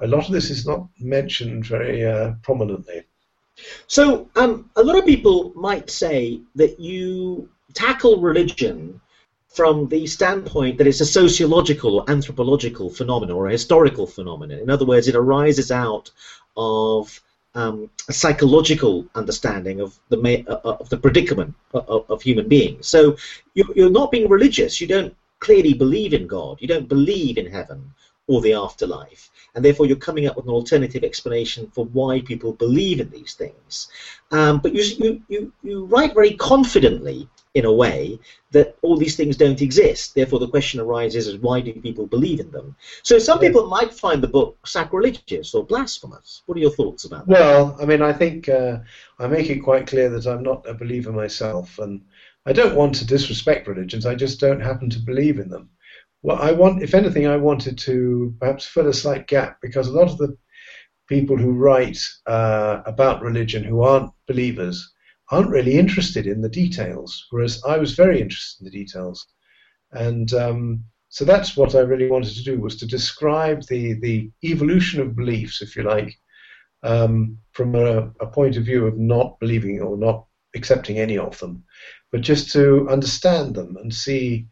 a 0.00 0.06
lot 0.06 0.26
of 0.26 0.32
this 0.32 0.50
is 0.50 0.66
not 0.66 0.86
mentioned 1.00 1.66
very 1.66 2.06
uh, 2.06 2.32
prominently. 2.42 3.02
So, 3.88 4.30
um, 4.36 4.70
a 4.76 4.82
lot 4.82 4.96
of 4.96 5.04
people 5.04 5.52
might 5.56 5.90
say 5.90 6.40
that 6.54 6.78
you 6.78 7.48
tackle 7.74 8.20
religion 8.20 9.00
from 9.48 9.88
the 9.88 10.06
standpoint 10.06 10.78
that 10.78 10.86
it's 10.86 11.00
a 11.00 11.06
sociological 11.06 11.96
or 11.96 12.08
anthropological 12.08 12.90
phenomenon 12.90 13.34
or 13.34 13.48
a 13.48 13.52
historical 13.52 14.06
phenomenon. 14.06 14.60
In 14.60 14.70
other 14.70 14.86
words, 14.86 15.08
it 15.08 15.16
arises 15.16 15.72
out 15.72 16.10
of 16.56 17.20
um, 17.54 17.90
a 18.08 18.12
psychological 18.12 19.06
understanding 19.14 19.80
of 19.80 19.98
the 20.08 20.18
uh, 20.48 20.60
uh, 20.64 20.76
of 20.80 20.88
the 20.88 20.96
predicament 20.96 21.54
of, 21.74 22.04
of 22.10 22.22
human 22.22 22.48
beings. 22.48 22.86
So 22.86 23.16
you're, 23.54 23.72
you're 23.74 23.90
not 23.90 24.10
being 24.10 24.28
religious. 24.28 24.80
You 24.80 24.86
don't 24.86 25.14
clearly 25.40 25.74
believe 25.74 26.12
in 26.14 26.26
God. 26.26 26.58
You 26.60 26.68
don't 26.68 26.88
believe 26.88 27.38
in 27.38 27.46
heaven 27.46 27.92
or 28.26 28.40
the 28.40 28.52
afterlife. 28.52 29.30
And 29.54 29.64
therefore, 29.64 29.86
you're 29.86 29.96
coming 29.96 30.26
up 30.26 30.36
with 30.36 30.44
an 30.44 30.52
alternative 30.52 31.02
explanation 31.02 31.70
for 31.74 31.86
why 31.86 32.20
people 32.20 32.52
believe 32.52 33.00
in 33.00 33.10
these 33.10 33.34
things. 33.34 33.88
Um, 34.30 34.58
but 34.58 34.74
you, 34.74 34.82
you, 34.98 35.22
you, 35.28 35.52
you 35.62 35.84
write 35.86 36.14
very 36.14 36.34
confidently, 36.34 37.28
in 37.54 37.64
a 37.64 37.72
way, 37.72 38.18
that 38.50 38.76
all 38.82 38.96
these 38.96 39.16
things 39.16 39.36
don't 39.36 39.62
exist. 39.62 40.14
Therefore, 40.14 40.38
the 40.38 40.48
question 40.48 40.80
arises 40.80 41.26
is 41.26 41.38
why 41.38 41.60
do 41.60 41.72
people 41.72 42.06
believe 42.06 42.40
in 42.40 42.50
them? 42.50 42.76
So 43.02 43.18
some 43.18 43.38
people 43.38 43.66
might 43.66 43.92
find 43.92 44.22
the 44.22 44.28
book 44.28 44.66
sacrilegious 44.66 45.54
or 45.54 45.64
blasphemous. 45.64 46.42
What 46.46 46.56
are 46.56 46.60
your 46.60 46.70
thoughts 46.70 47.04
about 47.04 47.26
that? 47.26 47.32
Well, 47.32 47.76
I 47.80 47.84
mean, 47.84 48.02
I 48.02 48.12
think 48.12 48.48
uh, 48.48 48.78
I 49.18 49.26
make 49.26 49.50
it 49.50 49.60
quite 49.60 49.86
clear 49.86 50.08
that 50.10 50.26
I'm 50.26 50.42
not 50.42 50.68
a 50.68 50.74
believer 50.74 51.12
myself. 51.12 51.78
And 51.78 52.02
I 52.46 52.52
don't 52.52 52.76
want 52.76 52.94
to 52.96 53.06
disrespect 53.06 53.68
religions, 53.68 54.06
I 54.06 54.14
just 54.14 54.40
don't 54.40 54.60
happen 54.60 54.88
to 54.90 54.98
believe 54.98 55.38
in 55.38 55.48
them 55.48 55.70
well, 56.22 56.38
I 56.40 56.52
want, 56.52 56.82
if 56.82 56.94
anything, 56.94 57.26
I 57.26 57.36
wanted 57.36 57.78
to 57.78 58.34
perhaps 58.40 58.66
fill 58.66 58.88
a 58.88 58.94
slight 58.94 59.26
gap 59.26 59.58
because 59.62 59.88
a 59.88 59.92
lot 59.92 60.10
of 60.10 60.18
the 60.18 60.36
people 61.08 61.36
who 61.36 61.52
write 61.52 61.98
uh, 62.26 62.82
about 62.86 63.22
religion 63.22 63.62
who 63.64 63.82
aren't 63.82 64.10
believers 64.26 64.92
aren't 65.30 65.50
really 65.50 65.78
interested 65.78 66.26
in 66.26 66.40
the 66.40 66.48
details, 66.48 67.26
whereas 67.30 67.62
I 67.64 67.78
was 67.78 67.94
very 67.94 68.20
interested 68.20 68.60
in 68.60 68.64
the 68.64 68.78
details, 68.78 69.26
and 69.92 70.32
um, 70.34 70.84
so 71.08 71.24
that's 71.24 71.56
what 71.56 71.74
I 71.74 71.80
really 71.80 72.08
wanted 72.08 72.34
to 72.34 72.44
do 72.44 72.60
was 72.60 72.76
to 72.76 72.86
describe 72.86 73.62
the 73.66 73.94
the 73.94 74.30
evolution 74.44 75.00
of 75.00 75.16
beliefs, 75.16 75.62
if 75.62 75.76
you 75.76 75.82
like, 75.82 76.14
um, 76.82 77.38
from 77.52 77.74
a, 77.74 78.10
a 78.20 78.26
point 78.26 78.56
of 78.56 78.64
view 78.64 78.86
of 78.86 78.98
not 78.98 79.38
believing 79.40 79.80
or 79.80 79.96
not 79.96 80.26
accepting 80.54 80.98
any 80.98 81.18
of 81.18 81.38
them, 81.38 81.64
but 82.12 82.20
just 82.20 82.52
to 82.52 82.88
understand 82.88 83.54
them 83.54 83.76
and 83.76 83.94
see 83.94 84.46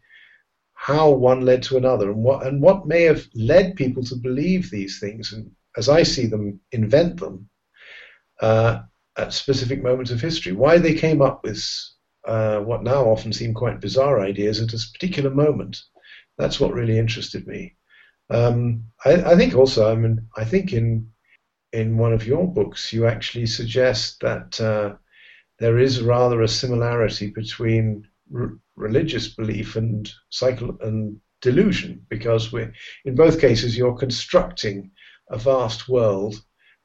how 0.73 1.09
one 1.09 1.41
led 1.41 1.63
to 1.63 1.77
another 1.77 2.11
and 2.11 2.23
what 2.23 2.45
and 2.45 2.61
what 2.61 2.87
may 2.87 3.01
have 3.03 3.25
led 3.33 3.75
people 3.75 4.03
to 4.03 4.15
believe 4.15 4.69
these 4.69 4.99
things. 4.99 5.33
And 5.33 5.51
as 5.75 5.89
I 5.89 6.03
see 6.03 6.27
them 6.27 6.59
invent 6.71 7.19
them 7.19 7.49
uh, 8.41 8.81
at 9.17 9.33
specific 9.33 9.81
moments 9.81 10.11
of 10.11 10.21
history. 10.21 10.51
Why 10.53 10.77
they 10.77 10.93
came 10.93 11.21
up 11.21 11.43
with 11.43 11.63
uh, 12.27 12.59
what 12.59 12.83
now 12.83 13.05
often 13.05 13.33
seem 13.33 13.53
quite 13.53 13.81
bizarre 13.81 14.19
ideas 14.19 14.61
at 14.61 14.73
a 14.73 14.85
particular 14.93 15.29
moment. 15.29 15.81
That's 16.37 16.59
what 16.59 16.73
really 16.73 16.97
interested 16.97 17.47
me. 17.47 17.75
Um, 18.29 18.83
I, 19.05 19.31
I, 19.31 19.35
think 19.37 19.55
also 19.55 19.89
I 19.89 19.95
mean 19.95 20.27
I 20.35 20.43
think 20.43 20.73
in 20.73 21.09
in 21.71 21.97
one 21.97 22.11
of 22.11 22.27
your 22.27 22.45
books 22.45 22.91
you 22.91 23.05
actually 23.07 23.45
suggest 23.45 24.19
that 24.19 24.59
uh, 24.59 24.95
there 25.59 25.79
is 25.79 26.01
rather 26.01 26.41
a 26.41 26.47
similarity 26.47 27.27
between 27.29 28.05
religious 28.75 29.29
belief 29.29 29.77
and 29.77 30.11
cycle 30.29 30.77
and 30.81 31.19
delusion 31.41 32.05
because 32.09 32.51
we 32.51 32.67
in 33.05 33.15
both 33.15 33.39
cases 33.39 33.77
you're 33.77 33.97
constructing 33.97 34.91
a 35.29 35.37
vast 35.37 35.87
world 35.87 36.35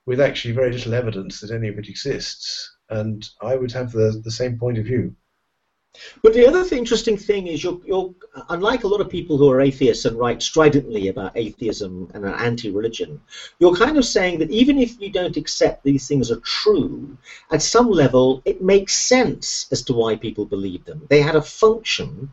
with 0.07 0.21
actually 0.21 0.55
very 0.55 0.73
little 0.73 0.95
evidence 0.95 1.41
that 1.41 1.51
any 1.51 1.69
of 1.69 1.79
it 1.79 1.89
exists 1.89 2.77
and 2.91 3.31
i 3.43 3.57
would 3.57 3.73
have 3.73 3.93
the, 3.93 4.21
the 4.25 4.31
same 4.31 4.59
point 4.59 4.79
of 4.79 4.85
view 4.85 5.15
but 6.23 6.33
the 6.33 6.47
other 6.47 6.63
th- 6.63 6.73
interesting 6.73 7.19
thing 7.19 7.49
is, 7.49 7.63
you're, 7.63 7.79
you're, 7.85 8.15
unlike 8.49 8.85
a 8.85 8.89
lot 8.89 9.03
of 9.03 9.11
people 9.11 9.37
who 9.37 9.51
are 9.51 9.61
atheists 9.61 10.07
and 10.07 10.19
write 10.19 10.41
stridently 10.41 11.09
about 11.09 11.37
atheism 11.37 12.11
and 12.15 12.25
an 12.25 12.33
anti-religion, 12.35 13.21
you're 13.59 13.75
kind 13.75 13.99
of 13.99 14.07
saying 14.07 14.39
that 14.39 14.51
even 14.51 14.79
if 14.79 14.99
you 14.99 15.11
don't 15.11 15.37
accept 15.37 15.85
these 15.85 16.09
things 16.09 16.31
are 16.31 16.41
true, 16.41 17.17
at 17.51 17.61
some 17.61 17.91
level 17.91 18.41
it 18.47 18.63
makes 18.63 18.95
sense 18.95 19.67
as 19.71 19.83
to 19.83 19.93
why 19.93 20.17
people 20.17 20.47
believe 20.47 20.85
them. 20.85 21.07
They 21.11 21.21
had 21.21 21.37
a 21.37 21.43
function 21.43 22.31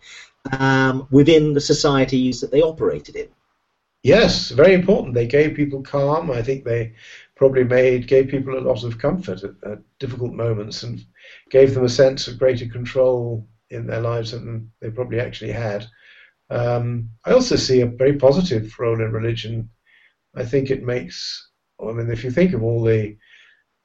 um, 0.57 1.05
within 1.11 1.53
the 1.53 1.61
societies 1.61 2.39
that 2.39 2.51
they 2.51 2.61
operated 2.61 3.17
in. 3.17 3.27
Yes, 4.03 4.51
very 4.51 4.73
important. 4.73 5.13
They 5.13 5.27
gave 5.27 5.55
people 5.55 5.81
calm. 5.81 6.31
I 6.31 6.41
think 6.41 6.63
they 6.63 6.93
probably 7.39 7.63
made 7.63 8.05
gave 8.05 8.27
people 8.27 8.57
a 8.57 8.59
lot 8.59 8.83
of 8.83 8.97
comfort 8.97 9.41
at, 9.45 9.71
at 9.71 9.79
difficult 9.97 10.33
moments 10.33 10.83
and 10.83 10.99
gave 11.49 11.73
them 11.73 11.85
a 11.85 11.89
sense 11.89 12.27
of 12.27 12.37
greater 12.37 12.67
control 12.67 13.47
in 13.69 13.87
their 13.87 14.01
lives 14.01 14.31
than 14.31 14.69
they 14.81 14.89
probably 14.91 15.21
actually 15.21 15.53
had. 15.53 15.85
Um, 16.49 17.09
I 17.25 17.31
also 17.31 17.55
see 17.55 17.79
a 17.79 17.85
very 17.85 18.17
positive 18.17 18.77
role 18.77 19.01
in 19.01 19.13
religion. 19.13 19.69
I 20.35 20.43
think 20.43 20.69
it 20.69 20.83
makes, 20.83 21.49
I 21.81 21.93
mean, 21.93 22.11
if 22.11 22.25
you 22.25 22.31
think 22.31 22.53
of 22.53 22.61
all 22.61 22.83
the 22.83 23.15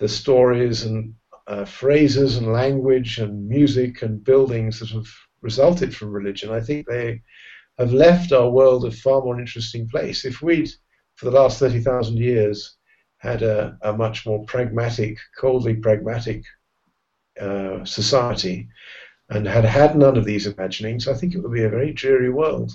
the 0.00 0.08
stories 0.08 0.82
and 0.82 1.14
uh, 1.46 1.64
phrases 1.64 2.38
and 2.38 2.52
language 2.52 3.18
and 3.18 3.48
music 3.48 4.02
and 4.02 4.24
buildings 4.24 4.80
that 4.80 4.88
have 4.88 5.06
resulted 5.42 5.94
from 5.94 6.10
religion, 6.10 6.50
I 6.50 6.60
think 6.60 6.88
they 6.88 7.22
have 7.78 7.92
left 7.92 8.32
our 8.32 8.50
world 8.50 8.84
a 8.84 8.90
far 8.90 9.22
more 9.22 9.38
interesting 9.38 9.88
place. 9.88 10.24
If 10.24 10.42
we'd, 10.42 10.70
for 11.14 11.26
the 11.26 11.38
last 11.38 11.60
30,000 11.60 12.16
years, 12.16 12.76
had 13.24 13.42
a, 13.42 13.76
a 13.82 13.92
much 13.92 14.26
more 14.26 14.44
pragmatic, 14.44 15.18
coldly 15.36 15.74
pragmatic 15.74 16.44
uh, 17.40 17.84
society 17.84 18.68
and 19.30 19.46
had 19.46 19.64
had 19.64 19.96
none 19.96 20.16
of 20.16 20.24
these 20.24 20.46
imaginings, 20.46 21.08
I 21.08 21.14
think 21.14 21.34
it 21.34 21.40
would 21.40 21.52
be 21.52 21.64
a 21.64 21.68
very 21.68 21.92
dreary 21.92 22.30
world. 22.30 22.72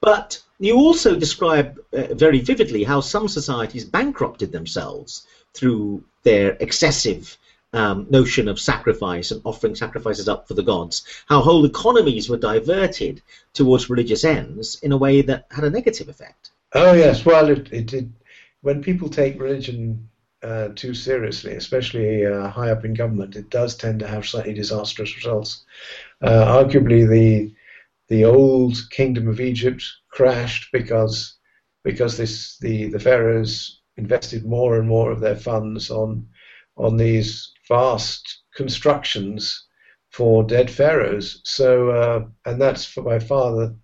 But 0.00 0.42
you 0.58 0.76
also 0.76 1.14
describe 1.16 1.78
uh, 1.92 2.14
very 2.14 2.40
vividly 2.40 2.82
how 2.84 3.00
some 3.00 3.28
societies 3.28 3.84
bankrupted 3.84 4.52
themselves 4.52 5.26
through 5.54 6.02
their 6.22 6.56
excessive 6.60 7.36
um, 7.72 8.06
notion 8.08 8.48
of 8.48 8.58
sacrifice 8.58 9.30
and 9.30 9.42
offering 9.44 9.74
sacrifices 9.74 10.28
up 10.28 10.48
for 10.48 10.54
the 10.54 10.62
gods, 10.62 11.02
how 11.26 11.42
whole 11.42 11.64
economies 11.64 12.28
were 12.28 12.38
diverted 12.38 13.20
towards 13.52 13.90
religious 13.90 14.24
ends 14.24 14.78
in 14.82 14.92
a 14.92 14.96
way 14.96 15.20
that 15.20 15.46
had 15.50 15.64
a 15.64 15.70
negative 15.70 16.08
effect. 16.08 16.50
Oh, 16.72 16.94
yes. 16.94 17.24
Well, 17.26 17.50
it, 17.50 17.70
it, 17.72 17.92
it 17.92 18.06
when 18.66 18.82
people 18.82 19.08
take 19.08 19.40
religion 19.40 20.08
uh, 20.42 20.70
too 20.74 20.92
seriously, 20.92 21.52
especially 21.52 22.26
uh, 22.26 22.48
high 22.48 22.72
up 22.72 22.84
in 22.84 22.94
government, 22.94 23.36
it 23.36 23.48
does 23.48 23.76
tend 23.76 24.00
to 24.00 24.08
have 24.08 24.26
slightly 24.26 24.52
disastrous 24.52 25.14
results. 25.14 25.64
Uh, 26.20 26.44
arguably, 26.64 27.08
the 27.08 27.54
the 28.08 28.24
old 28.24 28.76
kingdom 28.90 29.28
of 29.28 29.40
Egypt 29.40 29.84
crashed 30.10 30.72
because 30.72 31.36
because 31.84 32.16
this 32.16 32.58
the 32.58 32.88
the 32.88 32.98
pharaohs 32.98 33.82
invested 33.98 34.44
more 34.44 34.80
and 34.80 34.88
more 34.88 35.12
of 35.12 35.20
their 35.20 35.36
funds 35.36 35.88
on 35.88 36.28
on 36.76 36.96
these 36.96 37.52
vast 37.68 38.42
constructions 38.56 39.68
for 40.10 40.42
dead 40.42 40.68
pharaohs. 40.68 41.40
So 41.44 41.90
uh, 41.90 42.26
and 42.50 42.60
that's 42.60 42.92
by 42.96 43.20
far 43.20 43.52
the 43.54 43.78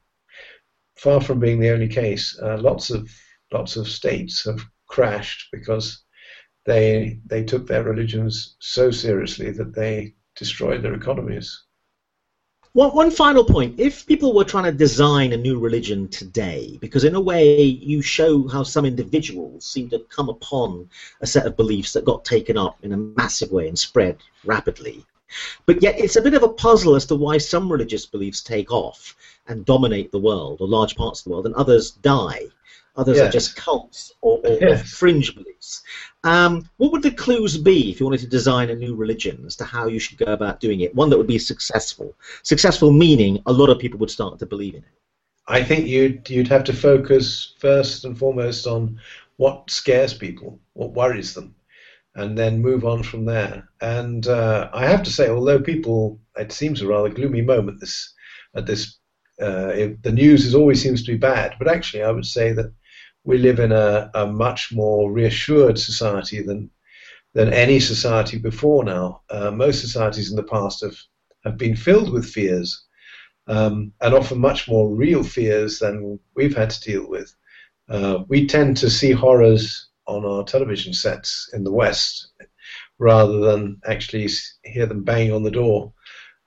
far 0.96 1.20
from 1.20 1.38
being 1.38 1.60
the 1.60 1.70
only 1.70 1.88
case. 1.88 2.36
Uh, 2.42 2.58
lots 2.58 2.90
of 2.90 3.08
lots 3.52 3.76
of 3.76 3.88
states 3.88 4.44
have 4.44 4.60
crashed 4.86 5.48
because 5.52 6.04
they 6.64 7.20
they 7.26 7.44
took 7.44 7.66
their 7.66 7.82
religions 7.82 8.56
so 8.60 8.90
seriously 8.90 9.50
that 9.50 9.74
they 9.74 10.14
destroyed 10.36 10.82
their 10.82 10.94
economies. 10.94 11.64
One, 12.74 12.94
one 12.94 13.10
final 13.10 13.44
point. 13.44 13.78
If 13.78 14.06
people 14.06 14.32
were 14.32 14.44
trying 14.44 14.64
to 14.64 14.72
design 14.72 15.34
a 15.34 15.36
new 15.36 15.58
religion 15.58 16.08
today, 16.08 16.78
because 16.80 17.04
in 17.04 17.14
a 17.14 17.20
way 17.20 17.62
you 17.64 18.00
show 18.00 18.48
how 18.48 18.62
some 18.62 18.86
individuals 18.86 19.66
seem 19.66 19.90
to 19.90 19.98
come 20.08 20.30
upon 20.30 20.88
a 21.20 21.26
set 21.26 21.44
of 21.44 21.54
beliefs 21.54 21.92
that 21.92 22.06
got 22.06 22.24
taken 22.24 22.56
up 22.56 22.78
in 22.82 22.92
a 22.92 22.96
massive 22.96 23.52
way 23.52 23.68
and 23.68 23.78
spread 23.78 24.16
rapidly, 24.46 25.04
but 25.66 25.82
yet 25.82 25.98
it's 25.98 26.16
a 26.16 26.22
bit 26.22 26.32
of 26.32 26.42
a 26.42 26.48
puzzle 26.48 26.94
as 26.94 27.04
to 27.06 27.14
why 27.14 27.36
some 27.36 27.70
religious 27.70 28.06
beliefs 28.06 28.40
take 28.40 28.72
off 28.72 29.16
and 29.48 29.66
dominate 29.66 30.10
the 30.10 30.18
world 30.18 30.60
or 30.60 30.66
large 30.66 30.94
parts 30.96 31.20
of 31.20 31.24
the 31.24 31.30
world 31.30 31.46
and 31.46 31.54
others 31.56 31.90
die. 31.90 32.48
Others 32.96 33.20
are 33.20 33.30
just 33.30 33.56
cults 33.56 34.12
or, 34.20 34.38
or, 34.44 34.68
or 34.68 34.76
fringe 34.76 35.34
beliefs. 35.34 35.82
Um, 36.24 36.68
what 36.76 36.92
would 36.92 37.02
the 37.02 37.10
clues 37.10 37.56
be 37.56 37.90
if 37.90 37.98
you 37.98 38.06
wanted 38.06 38.20
to 38.20 38.26
design 38.26 38.68
a 38.68 38.74
new 38.74 38.94
religion 38.94 39.42
as 39.46 39.56
to 39.56 39.64
how 39.64 39.86
you 39.86 39.98
should 39.98 40.18
go 40.18 40.32
about 40.32 40.60
doing 40.60 40.80
it? 40.80 40.94
One 40.94 41.08
that 41.08 41.16
would 41.16 41.26
be 41.26 41.38
successful. 41.38 42.14
Successful 42.42 42.92
meaning 42.92 43.42
a 43.46 43.52
lot 43.52 43.70
of 43.70 43.78
people 43.78 43.98
would 44.00 44.10
start 44.10 44.38
to 44.38 44.46
believe 44.46 44.74
in 44.74 44.82
it. 44.82 44.90
I 45.48 45.64
think 45.64 45.86
you'd 45.86 46.28
you'd 46.28 46.48
have 46.48 46.64
to 46.64 46.72
focus 46.72 47.54
first 47.58 48.04
and 48.04 48.16
foremost 48.16 48.66
on 48.66 49.00
what 49.36 49.70
scares 49.70 50.14
people, 50.14 50.60
what 50.74 50.92
worries 50.92 51.34
them, 51.34 51.54
and 52.14 52.36
then 52.36 52.60
move 52.60 52.84
on 52.84 53.02
from 53.02 53.24
there. 53.24 53.68
And 53.80 54.26
uh, 54.26 54.70
I 54.72 54.86
have 54.86 55.02
to 55.02 55.10
say, 55.10 55.30
although 55.30 55.60
people, 55.60 56.20
it 56.36 56.52
seems 56.52 56.82
a 56.82 56.86
rather 56.86 57.08
gloomy 57.08 57.40
moment 57.40 57.80
this 57.80 58.12
at 58.54 58.66
this. 58.66 58.98
Uh, 59.40 59.72
it, 59.74 60.02
the 60.02 60.12
news 60.12 60.44
is 60.44 60.54
always 60.54 60.80
seems 60.80 61.02
to 61.02 61.12
be 61.12 61.18
bad, 61.18 61.56
but 61.58 61.66
actually, 61.66 62.02
I 62.02 62.10
would 62.10 62.26
say 62.26 62.52
that 62.52 62.72
we 63.24 63.38
live 63.38 63.60
in 63.60 63.72
a, 63.72 64.10
a 64.14 64.26
much 64.26 64.72
more 64.72 65.12
reassured 65.12 65.78
society 65.78 66.42
than 66.42 66.70
than 67.34 67.52
any 67.52 67.80
society 67.80 68.38
before 68.38 68.84
now. 68.84 69.22
Uh, 69.30 69.50
most 69.50 69.80
societies 69.80 70.30
in 70.30 70.36
the 70.36 70.42
past 70.42 70.82
have, 70.82 70.96
have 71.44 71.56
been 71.56 71.74
filled 71.74 72.12
with 72.12 72.26
fears, 72.26 72.84
um, 73.46 73.92
and 74.02 74.14
often 74.14 74.38
much 74.38 74.68
more 74.68 74.94
real 74.94 75.22
fears 75.22 75.78
than 75.78 76.18
we've 76.36 76.56
had 76.56 76.70
to 76.70 76.80
deal 76.80 77.08
with. 77.08 77.34
Uh, 77.88 78.18
we 78.28 78.46
tend 78.46 78.76
to 78.76 78.90
see 78.90 79.12
horrors 79.12 79.88
on 80.06 80.24
our 80.24 80.44
television 80.44 80.92
sets 80.92 81.48
in 81.54 81.64
the 81.64 81.72
West 81.72 82.32
rather 82.98 83.40
than 83.40 83.80
actually 83.86 84.28
hear 84.64 84.86
them 84.86 85.02
banging 85.02 85.32
on 85.32 85.42
the 85.42 85.50
door. 85.50 85.92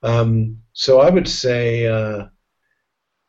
Um, 0.03 0.57
so 0.73 0.99
I 0.99 1.09
would 1.09 1.27
say, 1.27 1.87
uh, 1.87 2.27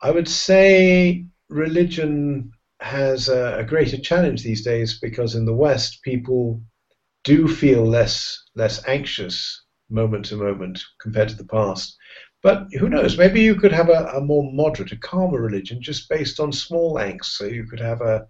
I 0.02 0.10
would 0.10 0.28
say 0.28 1.26
religion 1.48 2.52
has 2.80 3.28
a, 3.28 3.58
a, 3.58 3.64
greater 3.64 3.96
challenge 3.96 4.42
these 4.42 4.64
days 4.64 4.98
because 5.00 5.34
in 5.34 5.44
the 5.46 5.54
West 5.54 6.02
people 6.02 6.60
do 7.24 7.48
feel 7.48 7.84
less 7.84 8.42
less 8.54 8.86
anxious 8.86 9.64
moment 9.88 10.26
to 10.26 10.36
moment 10.36 10.82
compared 11.00 11.28
to 11.28 11.36
the 11.36 11.46
past. 11.46 11.96
But 12.42 12.68
who 12.78 12.88
knows? 12.88 13.18
Maybe 13.18 13.40
you 13.40 13.54
could 13.54 13.72
have 13.72 13.88
a, 13.88 14.10
a 14.14 14.20
more 14.20 14.52
moderate, 14.52 14.92
a 14.92 14.96
calmer 14.96 15.40
religion 15.40 15.82
just 15.82 16.08
based 16.08 16.38
on 16.38 16.52
small 16.52 16.94
angst. 16.94 17.36
So 17.36 17.44
you 17.44 17.66
could 17.66 17.80
have 17.80 18.02
a, 18.02 18.26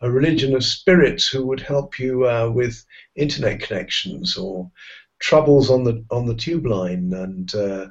a 0.00 0.10
religion 0.10 0.54
of 0.54 0.64
spirits 0.64 1.26
who 1.26 1.46
would 1.46 1.60
help 1.60 1.98
you 1.98 2.26
uh, 2.26 2.48
with 2.48 2.82
internet 3.16 3.60
connections 3.60 4.36
or 4.36 4.70
troubles 5.18 5.70
on 5.70 5.84
the 5.84 6.04
on 6.10 6.26
the 6.26 6.34
tube 6.34 6.66
line 6.66 7.12
and 7.12 7.54
uh, 7.54 7.88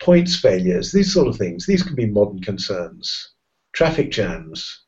points 0.00 0.36
failures. 0.36 0.92
These 0.92 1.12
sort 1.12 1.28
of 1.28 1.36
things. 1.36 1.66
These 1.66 1.82
could 1.82 1.96
be 1.96 2.06
modern 2.06 2.40
concerns. 2.40 3.34
Traffic 3.72 4.10
jams. 4.10 4.84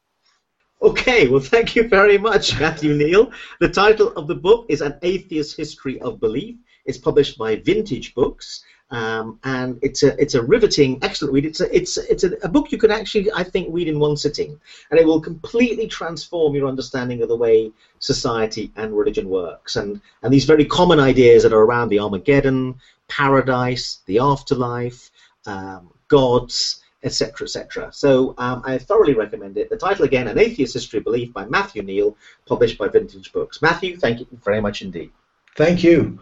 Okay, 0.82 1.28
well, 1.28 1.40
thank 1.40 1.76
you 1.76 1.88
very 1.88 2.18
much, 2.18 2.58
Matthew 2.60 2.94
Kneale. 2.94 3.32
The 3.60 3.68
title 3.68 4.08
of 4.16 4.26
the 4.26 4.34
book 4.34 4.66
is 4.68 4.80
An 4.80 4.98
Atheist 5.02 5.56
History 5.56 6.00
of 6.00 6.20
Belief. 6.20 6.56
It's 6.84 6.98
published 6.98 7.38
by 7.38 7.56
Vintage 7.56 8.14
Books, 8.14 8.64
um, 8.90 9.38
and 9.44 9.78
it's 9.80 10.02
a 10.02 10.20
it's 10.20 10.34
a 10.34 10.42
riveting, 10.42 10.98
excellent 11.00 11.32
read. 11.32 11.46
It's 11.46 11.60
a 11.60 11.74
it's 11.74 11.96
it's 11.96 12.24
a, 12.24 12.32
a, 12.42 12.48
book 12.48 12.70
you 12.70 12.76
can 12.76 12.90
actually, 12.90 13.32
I 13.32 13.42
think, 13.42 13.68
read 13.70 13.88
in 13.88 13.98
one 13.98 14.16
sitting, 14.16 14.60
and 14.90 15.00
it 15.00 15.06
will 15.06 15.20
completely 15.20 15.86
transform 15.86 16.54
your 16.54 16.68
understanding 16.68 17.22
of 17.22 17.28
the 17.28 17.36
way 17.36 17.72
society 18.00 18.70
and 18.76 18.96
religion 18.96 19.30
works, 19.30 19.76
and 19.76 20.00
and 20.22 20.32
these 20.32 20.44
very 20.44 20.66
common 20.66 21.00
ideas 21.00 21.44
that 21.44 21.54
are 21.54 21.64
around 21.64 21.88
the 21.88 22.00
Armageddon, 22.00 22.74
paradise, 23.08 24.00
the 24.04 24.18
afterlife, 24.18 25.10
um, 25.46 25.90
gods 26.08 26.83
etc., 27.04 27.44
etc. 27.44 27.90
So 27.92 28.34
um, 28.38 28.62
I 28.64 28.78
thoroughly 28.78 29.14
recommend 29.14 29.56
it. 29.56 29.70
The 29.70 29.76
title 29.76 30.04
again, 30.04 30.28
An 30.28 30.38
Atheist 30.38 30.74
History 30.74 30.98
of 30.98 31.04
Belief 31.04 31.32
by 31.32 31.44
Matthew 31.46 31.82
Kneale, 31.82 32.16
published 32.46 32.78
by 32.78 32.88
Vintage 32.88 33.32
Books. 33.32 33.62
Matthew, 33.62 33.96
thank 33.96 34.20
you 34.20 34.26
very 34.42 34.60
much 34.60 34.82
indeed. 34.82 35.12
Thank 35.56 35.84
you. 35.84 36.18